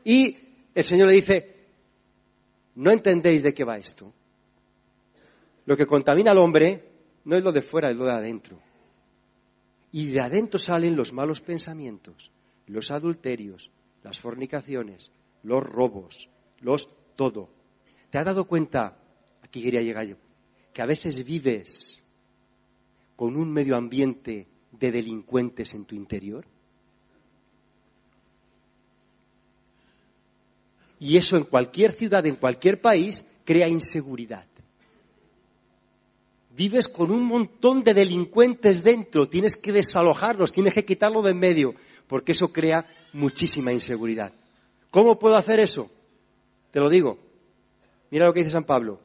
Y 0.04 0.38
el 0.74 0.84
Señor 0.84 1.08
le 1.08 1.14
dice, 1.14 1.56
¿no 2.76 2.90
entendéis 2.90 3.44
de 3.44 3.54
qué 3.54 3.64
va 3.64 3.78
esto? 3.78 4.12
Lo 5.66 5.78
que 5.78 5.86
contamina 5.86 6.32
al 6.32 6.40
hombre 6.40 6.90
no 7.26 7.36
es 7.36 7.44
lo 7.44 7.52
de 7.52 7.62
fuera, 7.62 7.92
es 7.92 7.96
lo 7.96 8.06
de 8.06 8.12
adentro. 8.12 8.60
Y 9.92 10.08
de 10.08 10.22
adentro 10.22 10.58
salen 10.58 10.96
los 10.96 11.14
malos 11.14 11.42
pensamientos, 11.42 12.32
los 12.66 12.90
adulterios, 12.90 13.70
las 14.02 14.20
fornicaciones, 14.20 15.12
los 15.44 15.64
robos, 15.64 16.30
los 16.62 16.90
todo. 17.16 17.50
¿Te 18.10 18.18
has 18.18 18.26
dado 18.26 18.46
cuenta? 18.46 18.98
Aquí 19.44 19.62
quería 19.62 19.82
llegar 19.82 20.08
yo. 20.08 20.16
Que 20.74 20.82
a 20.82 20.86
veces 20.86 21.26
vives 21.26 22.04
con 23.16 23.36
un 23.36 23.52
medio 23.52 23.76
ambiente 23.76 24.48
de 24.72 24.92
delincuentes 24.92 25.74
en 25.74 25.86
tu 25.86 25.96
interior. 25.96 26.46
Y 31.00 31.18
eso 31.18 31.36
en 31.36 31.44
cualquier 31.44 31.94
ciudad, 31.94 32.26
en 32.26 32.36
cualquier 32.36 32.80
país, 32.80 33.26
crea 33.44 33.68
inseguridad 33.68 34.46
vives 36.56 36.88
con 36.88 37.12
un 37.12 37.24
montón 37.24 37.84
de 37.84 37.94
delincuentes 37.94 38.84
dentro, 38.84 39.28
tienes 39.28 39.56
que 39.56 39.72
desalojarlos, 39.72 40.52
tienes 40.52 40.74
que 40.74 40.86
quitarlo 40.86 41.22
de 41.22 41.32
en 41.32 41.40
medio, 41.40 41.76
porque 42.08 42.34
eso 42.34 42.52
crea 42.52 42.86
muchísima 43.14 43.72
inseguridad. 43.72 44.34
¿Cómo 44.90 45.18
puedo 45.18 45.36
hacer 45.38 45.60
eso? 45.60 45.90
Te 46.72 46.80
lo 46.80 46.90
digo. 46.90 47.18
Mira 48.10 48.26
lo 48.26 48.34
que 48.34 48.42
dice 48.42 48.52
San 48.52 48.66
Pablo. 48.66 49.00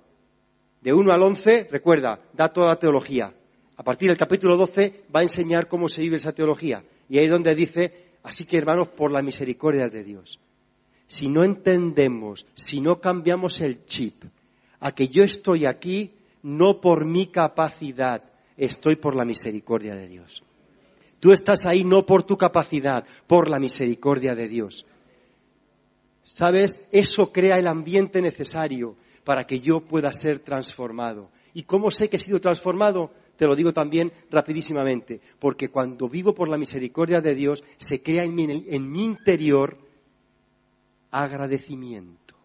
De 0.87 0.95
1 0.95 1.13
al 1.13 1.21
11, 1.21 1.67
recuerda, 1.69 2.21
da 2.33 2.53
toda 2.53 2.69
la 2.69 2.79
teología. 2.79 3.35
A 3.77 3.83
partir 3.83 4.07
del 4.07 4.17
capítulo 4.17 4.57
12 4.57 5.07
va 5.13 5.19
a 5.19 5.25
enseñar 5.25 5.67
cómo 5.67 5.89
se 5.89 6.01
vive 6.01 6.15
esa 6.15 6.33
teología. 6.33 6.85
Y 7.09 7.19
ahí 7.19 7.25
es 7.25 7.31
donde 7.33 7.57
dice, 7.57 8.13
así 8.23 8.45
que 8.45 8.57
hermanos, 8.57 8.87
por 8.91 9.11
la 9.11 9.21
misericordia 9.21 9.89
de 9.89 10.05
Dios. 10.05 10.39
Si 11.09 11.29
no 11.29 11.43
entendemos, 11.43 12.47
si 12.55 12.81
no 12.81 13.01
cambiamos 13.01 13.61
el 13.63 13.85
chip, 13.85 14.27
a 14.79 14.95
que 14.95 15.09
yo 15.09 15.25
estoy 15.25 15.67
aquí 15.67 16.13
no 16.45 16.81
por 16.81 17.05
mi 17.05 17.27
capacidad, 17.27 18.23
estoy 18.57 18.95
por 18.95 19.17
la 19.17 19.25
misericordia 19.25 19.97
de 19.97 20.07
Dios. 20.07 20.45
Tú 21.19 21.33
estás 21.33 21.67
ahí 21.67 21.83
no 21.83 22.07
por 22.07 22.23
tu 22.23 22.39
capacidad, 22.39 23.05
por 23.27 23.51
la 23.51 23.59
misericordia 23.59 24.37
de 24.37 24.47
Dios. 24.47 24.87
¿Sabes? 26.23 26.83
Eso 26.93 27.33
crea 27.33 27.59
el 27.59 27.67
ambiente 27.67 28.23
necesario 28.23 28.95
para 29.27 29.45
que 29.45 29.59
yo 29.59 29.81
pueda 29.81 30.13
ser 30.13 30.39
transformado. 30.39 31.33
¿Y 31.53 31.65
cómo 31.65 31.91
sé 31.91 32.09
que 32.09 32.15
he 32.15 32.21
sido 32.21 32.41
transformado? 32.41 33.11
Te 33.35 33.49
lo 33.49 33.57
digo 33.57 33.73
también 33.73 34.13
rapidísimamente, 34.31 35.21
porque 35.41 35.69
cuando 35.69 36.09
vivo 36.09 36.33
por 36.33 36.49
la 36.49 36.57
misericordia 36.57 37.21
de 37.21 37.35
Dios, 37.35 37.65
se 37.77 38.01
crea 38.01 38.23
en 38.23 38.37
mi, 38.37 39.05
interior 39.05 39.79
agradecimiento. 41.11 42.37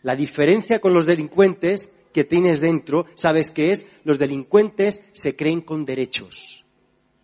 La 0.00 0.16
diferencia 0.16 0.80
con 0.80 0.94
los 0.94 1.04
delincuentes 1.04 1.90
que 2.14 2.24
tienes 2.24 2.62
dentro, 2.62 3.04
¿sabes 3.14 3.50
qué 3.50 3.72
es? 3.72 3.84
Los 4.04 4.18
delincuentes 4.18 5.02
se 5.12 5.36
creen 5.36 5.60
con 5.60 5.84
derechos. 5.84 6.64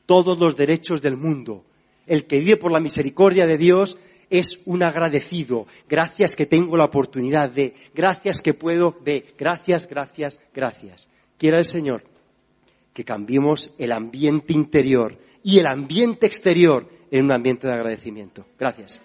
Todos 0.04 0.38
los 0.38 0.56
derechos 0.56 1.00
del 1.00 1.16
mundo. 1.16 1.64
El 2.06 2.26
que 2.26 2.40
vive 2.40 2.58
por 2.58 2.70
la 2.70 2.80
misericordia 2.80 3.46
de 3.46 3.56
Dios 3.56 3.96
es 4.30 4.60
un 4.64 4.82
agradecido. 4.82 5.66
Gracias 5.88 6.36
que 6.36 6.46
tengo 6.46 6.76
la 6.76 6.84
oportunidad 6.84 7.50
de, 7.50 7.74
gracias 7.94 8.40
que 8.40 8.54
puedo 8.54 8.96
de, 9.04 9.34
gracias, 9.36 9.86
gracias, 9.88 10.40
gracias. 10.54 11.08
Quiera 11.36 11.58
el 11.58 11.64
Señor 11.64 12.04
que 12.94 13.04
cambiemos 13.04 13.70
el 13.78 13.92
ambiente 13.92 14.52
interior 14.52 15.18
y 15.42 15.58
el 15.58 15.66
ambiente 15.66 16.26
exterior 16.26 16.88
en 17.10 17.24
un 17.24 17.32
ambiente 17.32 17.66
de 17.66 17.72
agradecimiento. 17.72 18.46
Gracias. 18.58 19.00